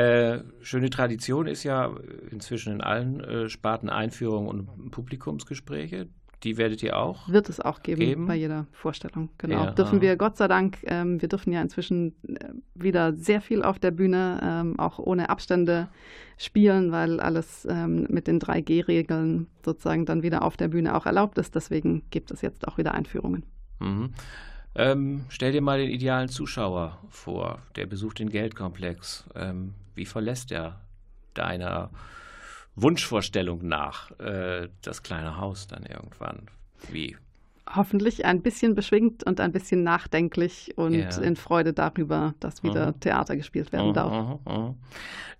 Äh, 0.00 0.40
schöne 0.60 0.90
Tradition 0.90 1.46
ist 1.46 1.64
ja 1.64 1.92
inzwischen 2.30 2.74
in 2.74 2.80
allen 2.80 3.20
äh, 3.20 3.48
Sparten 3.48 3.90
Einführung 3.90 4.46
und 4.46 4.90
Publikumsgespräche. 4.90 6.08
Die 6.44 6.56
werdet 6.56 6.82
ihr 6.82 6.98
auch? 6.98 7.28
Wird 7.28 7.48
es 7.48 7.60
auch 7.60 7.82
geben, 7.82 8.00
Geben? 8.00 8.26
bei 8.26 8.34
jeder 8.34 8.66
Vorstellung. 8.72 9.28
Genau. 9.38 9.64
Ja, 9.64 9.70
dürfen 9.70 10.00
wir 10.00 10.16
Gott 10.16 10.36
sei 10.36 10.48
Dank, 10.48 10.78
ähm, 10.84 11.20
wir 11.20 11.28
dürfen 11.28 11.52
ja 11.52 11.62
inzwischen 11.62 12.14
äh, 12.26 12.48
wieder 12.74 13.12
sehr 13.14 13.40
viel 13.40 13.62
auf 13.62 13.78
der 13.78 13.92
Bühne, 13.92 14.40
ähm, 14.42 14.78
auch 14.78 14.98
ohne 14.98 15.30
Abstände 15.30 15.88
spielen, 16.36 16.90
weil 16.90 17.20
alles 17.20 17.66
ähm, 17.70 18.06
mit 18.08 18.26
den 18.26 18.40
3G-Regeln 18.40 19.46
sozusagen 19.64 20.04
dann 20.04 20.22
wieder 20.22 20.42
auf 20.42 20.56
der 20.56 20.68
Bühne 20.68 20.96
auch 20.96 21.06
erlaubt 21.06 21.38
ist. 21.38 21.54
Deswegen 21.54 22.02
gibt 22.10 22.30
es 22.32 22.40
jetzt 22.40 22.66
auch 22.66 22.78
wieder 22.78 22.94
Einführungen. 22.94 23.44
Mhm. 23.78 24.10
Ähm, 24.74 25.24
stell 25.28 25.52
dir 25.52 25.60
mal 25.60 25.78
den 25.78 25.90
idealen 25.90 26.28
Zuschauer 26.28 26.98
vor, 27.08 27.60
der 27.76 27.86
besucht 27.86 28.18
den 28.18 28.30
Geldkomplex. 28.30 29.26
Ähm, 29.34 29.74
wie 29.94 30.06
verlässt 30.06 30.50
er 30.50 30.80
deiner 31.34 31.90
Wunschvorstellung 32.74 33.66
nach 33.66 34.10
äh, 34.18 34.68
das 34.82 35.02
kleine 35.02 35.38
Haus 35.38 35.66
dann 35.66 35.84
irgendwann? 35.84 36.48
Wie? 36.90 37.16
Hoffentlich 37.74 38.24
ein 38.24 38.42
bisschen 38.42 38.74
beschwingt 38.74 39.24
und 39.24 39.38
ein 39.40 39.52
bisschen 39.52 39.82
nachdenklich 39.84 40.72
und 40.76 40.94
Ja. 40.94 41.18
in 41.18 41.36
Freude 41.36 41.72
darüber, 41.72 42.34
dass 42.40 42.62
wieder 42.62 42.88
Mhm. 42.92 43.00
Theater 43.00 43.36
gespielt 43.36 43.72
werden 43.72 43.88
Mhm, 43.88 43.94
darf. 43.94 44.12
mhm, 44.46 44.52
mhm. 44.52 44.74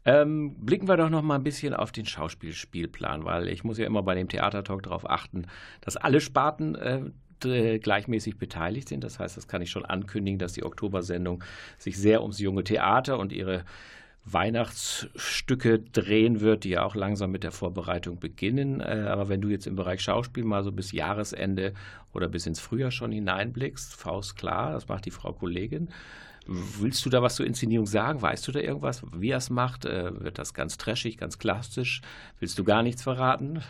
Ähm, 0.04 0.54
blicken 0.56 0.88
wir 0.88 0.96
doch 0.96 1.10
noch 1.10 1.22
mal 1.22 1.36
ein 1.36 1.42
bisschen 1.44 1.74
auf 1.74 1.90
den 1.92 2.06
Schauspielspielplan, 2.06 3.24
weil 3.24 3.48
ich 3.48 3.64
muss 3.64 3.78
ja 3.78 3.86
immer 3.86 4.02
bei 4.02 4.14
dem 4.14 4.28
Theatertalk 4.28 4.82
darauf 4.84 5.08
achten, 5.08 5.46
dass 5.80 5.96
alle 5.96 6.20
Sparten 6.20 6.74
äh, 6.76 7.78
gleichmäßig 7.78 8.38
beteiligt 8.38 8.88
sind. 8.88 9.02
Das 9.02 9.18
heißt, 9.18 9.36
das 9.36 9.48
kann 9.48 9.62
ich 9.62 9.70
schon 9.70 9.84
ankündigen, 9.84 10.38
dass 10.38 10.52
die 10.52 10.64
Oktobersendung 10.64 11.42
sich 11.76 11.98
sehr 11.98 12.22
ums 12.22 12.38
junge 12.38 12.62
Theater 12.62 13.18
und 13.18 13.32
ihre 13.32 13.64
Weihnachtsstücke 14.24 15.80
drehen 15.80 16.40
wird, 16.40 16.64
die 16.64 16.70
ja 16.70 16.84
auch 16.84 16.94
langsam 16.94 17.32
mit 17.32 17.42
der 17.42 17.50
Vorbereitung 17.50 18.20
beginnen. 18.20 18.80
Äh, 18.80 19.06
aber 19.08 19.28
wenn 19.28 19.40
du 19.40 19.48
jetzt 19.48 19.66
im 19.66 19.76
Bereich 19.76 20.00
Schauspiel 20.00 20.44
mal 20.44 20.62
so 20.62 20.70
bis 20.70 20.92
Jahresende 20.92 21.74
oder 22.12 22.28
bis 22.28 22.46
ins 22.46 22.60
Frühjahr 22.60 22.92
schon 22.92 23.10
hineinblickst, 23.12 23.94
Faust 23.94 24.36
klar, 24.36 24.72
das 24.72 24.88
macht 24.88 25.06
die 25.06 25.10
Frau 25.10 25.32
Kollegin. 25.32 25.88
Willst 26.46 27.04
du 27.06 27.10
da 27.10 27.22
was 27.22 27.36
zur 27.36 27.46
Inszenierung 27.46 27.86
sagen? 27.86 28.20
Weißt 28.22 28.46
du 28.48 28.52
da 28.52 28.60
irgendwas, 28.60 29.02
wie 29.16 29.30
er 29.30 29.38
es 29.38 29.50
macht? 29.50 29.84
Äh, 29.84 30.20
wird 30.22 30.38
das 30.38 30.54
ganz 30.54 30.76
trashig, 30.78 31.16
ganz 31.18 31.38
klassisch? 31.38 32.00
Willst 32.40 32.58
du 32.58 32.64
gar 32.64 32.82
nichts 32.82 33.02
verraten? 33.02 33.60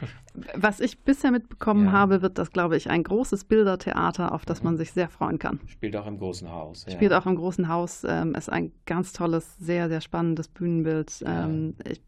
Was 0.55 0.81
ich 0.81 1.01
bisher 1.01 1.31
mitbekommen 1.31 1.87
Ja. 1.87 1.93
habe, 1.93 2.23
wird 2.23 2.39
das, 2.39 2.51
glaube 2.51 2.77
ich, 2.77 2.89
ein 2.91 3.03
großes 3.03 3.45
Bildertheater, 3.45 4.33
auf 4.33 4.45
das 4.45 4.63
man 4.63 4.77
sich 4.77 4.93
sehr 4.93 5.09
freuen 5.09 5.39
kann. 5.39 5.61
Spielt 5.67 5.95
auch 5.97 6.07
im 6.07 6.19
großen 6.19 6.51
Haus. 6.51 6.85
ja. 6.87 6.93
Spielt 6.95 7.13
auch 7.13 7.27
im 7.27 7.37
großen 7.37 7.69
Haus, 7.69 8.05
ähm, 8.09 8.35
ist 8.35 8.51
ein 8.51 8.73
ganz 8.87 9.13
tolles, 9.13 9.57
sehr, 9.59 9.89
sehr 9.89 10.01
spannendes 10.01 10.49
Bühnenbild. 10.49 11.21
Ja. 11.21 11.45
Ähm, 11.45 11.75
ich 11.89 12.01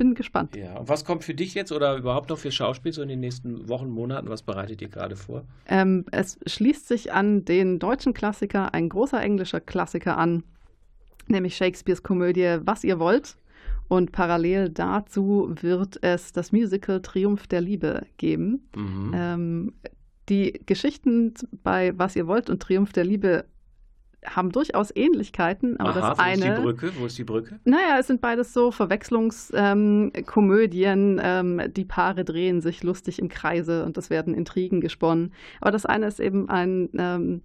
bin 0.00 0.14
gespannt. 0.14 0.56
Ja, 0.56 0.78
und 0.78 0.88
was 0.88 1.04
kommt 1.04 1.24
für 1.24 1.34
dich 1.34 1.52
jetzt 1.52 1.72
oder 1.72 1.94
überhaupt 1.94 2.30
noch 2.30 2.38
für 2.38 2.50
Schauspiel 2.50 2.90
so 2.90 3.02
in 3.02 3.10
den 3.10 3.20
nächsten 3.20 3.68
Wochen, 3.68 3.90
Monaten? 3.90 4.30
Was 4.30 4.40
bereitet 4.40 4.80
ihr 4.80 4.88
gerade 4.88 5.14
vor? 5.14 5.44
Ähm, 5.68 6.06
es 6.10 6.38
schließt 6.46 6.88
sich 6.88 7.12
an 7.12 7.44
den 7.44 7.78
deutschen 7.78 8.14
Klassiker, 8.14 8.72
ein 8.72 8.88
großer 8.88 9.20
englischer 9.20 9.60
Klassiker 9.60 10.16
an, 10.16 10.42
nämlich 11.28 11.54
Shakespeares 11.54 12.02
Komödie 12.02 12.60
Was 12.64 12.82
ihr 12.82 12.98
wollt. 12.98 13.36
Und 13.88 14.10
parallel 14.12 14.70
dazu 14.70 15.54
wird 15.60 16.02
es 16.02 16.32
das 16.32 16.50
Musical 16.50 17.02
Triumph 17.02 17.46
der 17.48 17.60
Liebe 17.60 18.06
geben. 18.16 18.70
Mhm. 18.74 19.12
Ähm, 19.14 19.72
die 20.30 20.62
Geschichten 20.64 21.34
bei 21.62 21.92
Was 21.98 22.16
ihr 22.16 22.26
wollt 22.26 22.48
und 22.48 22.62
Triumph 22.62 22.94
der 22.94 23.04
Liebe 23.04 23.44
haben 24.26 24.52
durchaus 24.52 24.94
Ähnlichkeiten, 24.94 25.78
aber 25.78 25.90
Aha, 25.90 26.10
das 26.10 26.18
wo 26.18 26.22
eine. 26.22 26.34
ist 26.34 26.44
die 26.44 26.62
Brücke? 26.62 26.92
Wo 26.98 27.06
ist 27.06 27.18
die 27.18 27.24
Brücke? 27.24 27.58
Naja, 27.64 27.98
es 27.98 28.06
sind 28.06 28.20
beides 28.20 28.52
so 28.52 28.70
Verwechslungskomödien. 28.70 31.20
Ähm, 31.22 31.60
ähm, 31.60 31.72
die 31.72 31.84
Paare 31.84 32.24
drehen 32.24 32.60
sich 32.60 32.82
lustig 32.82 33.18
im 33.18 33.28
Kreise 33.28 33.84
und 33.84 33.96
es 33.96 34.10
werden 34.10 34.34
Intrigen 34.34 34.80
gesponnen. 34.80 35.32
Aber 35.60 35.70
das 35.70 35.86
eine 35.86 36.06
ist 36.06 36.20
eben 36.20 36.48
ein 36.48 36.90
ähm, 36.98 37.42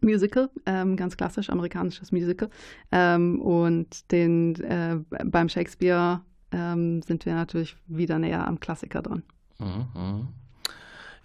Musical, 0.00 0.50
ähm, 0.66 0.96
ganz 0.96 1.16
klassisch 1.16 1.50
amerikanisches 1.50 2.12
Musical. 2.12 2.50
Ähm, 2.92 3.40
und 3.40 4.10
den, 4.12 4.54
äh, 4.62 4.98
beim 5.24 5.48
Shakespeare 5.48 6.20
ähm, 6.52 7.02
sind 7.02 7.26
wir 7.26 7.34
natürlich 7.34 7.76
wieder 7.86 8.18
näher 8.18 8.46
am 8.46 8.60
Klassiker 8.60 9.02
dran. 9.02 9.22
Mhm, 9.58 9.86
mhm. 9.94 10.28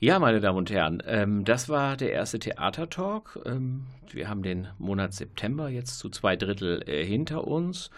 Ja, 0.01 0.17
meine 0.17 0.39
Damen 0.39 0.59
und 0.59 0.71
Herren, 0.71 1.03
ähm, 1.07 1.43
das 1.43 1.67
war 1.67 1.97
der 1.97 2.13
erste 2.13 2.39
Theatertalk. 2.39 3.37
Ähm, 3.45 3.83
wir 4.13 4.29
haben 4.29 4.43
den 4.43 4.69
Monat 4.77 5.13
September 5.13 5.67
jetzt 5.67 5.99
zu 5.99 6.09
zwei 6.09 6.37
Drittel 6.37 6.81
äh, 6.87 7.05
hinter 7.05 7.45
uns. 7.45 7.89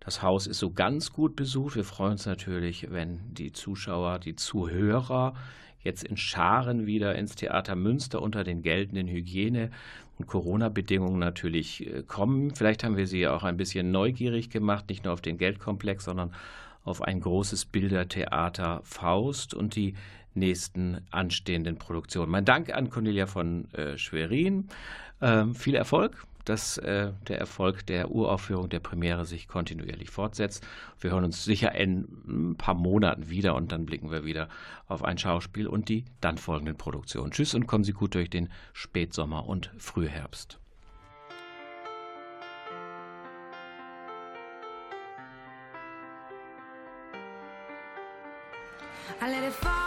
Das 0.00 0.22
Haus 0.22 0.48
ist 0.48 0.58
so 0.58 0.72
ganz 0.72 1.12
gut 1.12 1.36
besucht. 1.36 1.76
Wir 1.76 1.84
freuen 1.84 2.12
uns 2.12 2.26
natürlich, 2.26 2.90
wenn 2.90 3.20
die 3.32 3.52
Zuschauer, 3.52 4.18
die 4.18 4.34
Zuhörer 4.34 5.34
jetzt 5.84 6.02
in 6.02 6.16
Scharen 6.16 6.84
wieder 6.84 7.14
ins 7.14 7.36
Theater 7.36 7.76
Münster 7.76 8.22
unter 8.22 8.42
den 8.42 8.62
geltenden 8.62 9.06
Hygiene- 9.06 9.70
und 10.18 10.26
Corona-Bedingungen 10.26 11.20
natürlich 11.20 11.86
äh, 11.86 12.02
kommen. 12.02 12.56
Vielleicht 12.56 12.82
haben 12.82 12.96
wir 12.96 13.06
sie 13.06 13.28
auch 13.28 13.44
ein 13.44 13.56
bisschen 13.56 13.92
neugierig 13.92 14.50
gemacht, 14.50 14.88
nicht 14.88 15.04
nur 15.04 15.12
auf 15.12 15.20
den 15.20 15.38
Geldkomplex, 15.38 16.06
sondern 16.06 16.32
auf 16.82 17.02
ein 17.02 17.20
großes 17.20 17.66
Bildertheater 17.66 18.80
Faust 18.82 19.54
und 19.54 19.76
die 19.76 19.94
nächsten 20.36 21.00
anstehenden 21.10 21.78
Produktionen. 21.78 22.30
Mein 22.30 22.44
Dank 22.44 22.72
an 22.72 22.90
Cornelia 22.90 23.26
von 23.26 23.72
äh, 23.72 23.98
Schwerin. 23.98 24.68
Ähm, 25.20 25.54
viel 25.54 25.74
Erfolg, 25.74 26.26
dass 26.44 26.78
äh, 26.78 27.12
der 27.26 27.38
Erfolg 27.38 27.86
der 27.86 28.10
Uraufführung 28.10 28.68
der 28.68 28.80
Premiere 28.80 29.24
sich 29.24 29.48
kontinuierlich 29.48 30.10
fortsetzt. 30.10 30.66
Wir 31.00 31.10
hören 31.10 31.24
uns 31.24 31.44
sicher 31.44 31.74
in 31.74 32.06
ein 32.26 32.56
paar 32.56 32.74
Monaten 32.74 33.28
wieder 33.28 33.54
und 33.54 33.72
dann 33.72 33.86
blicken 33.86 34.10
wir 34.10 34.24
wieder 34.24 34.48
auf 34.86 35.04
ein 35.04 35.18
Schauspiel 35.18 35.66
und 35.66 35.88
die 35.88 36.04
dann 36.20 36.38
folgenden 36.38 36.76
Produktionen. 36.76 37.32
Tschüss 37.32 37.54
und 37.54 37.66
kommen 37.66 37.84
Sie 37.84 37.92
gut 37.92 38.14
durch 38.14 38.30
den 38.30 38.48
Spätsommer 38.72 39.46
und 39.46 39.70
Frühherbst. 39.78 40.58
I 49.18 49.28
let 49.30 49.44
it 49.44 49.52
fall, 49.54 49.85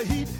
the 0.00 0.14
heat, 0.14 0.39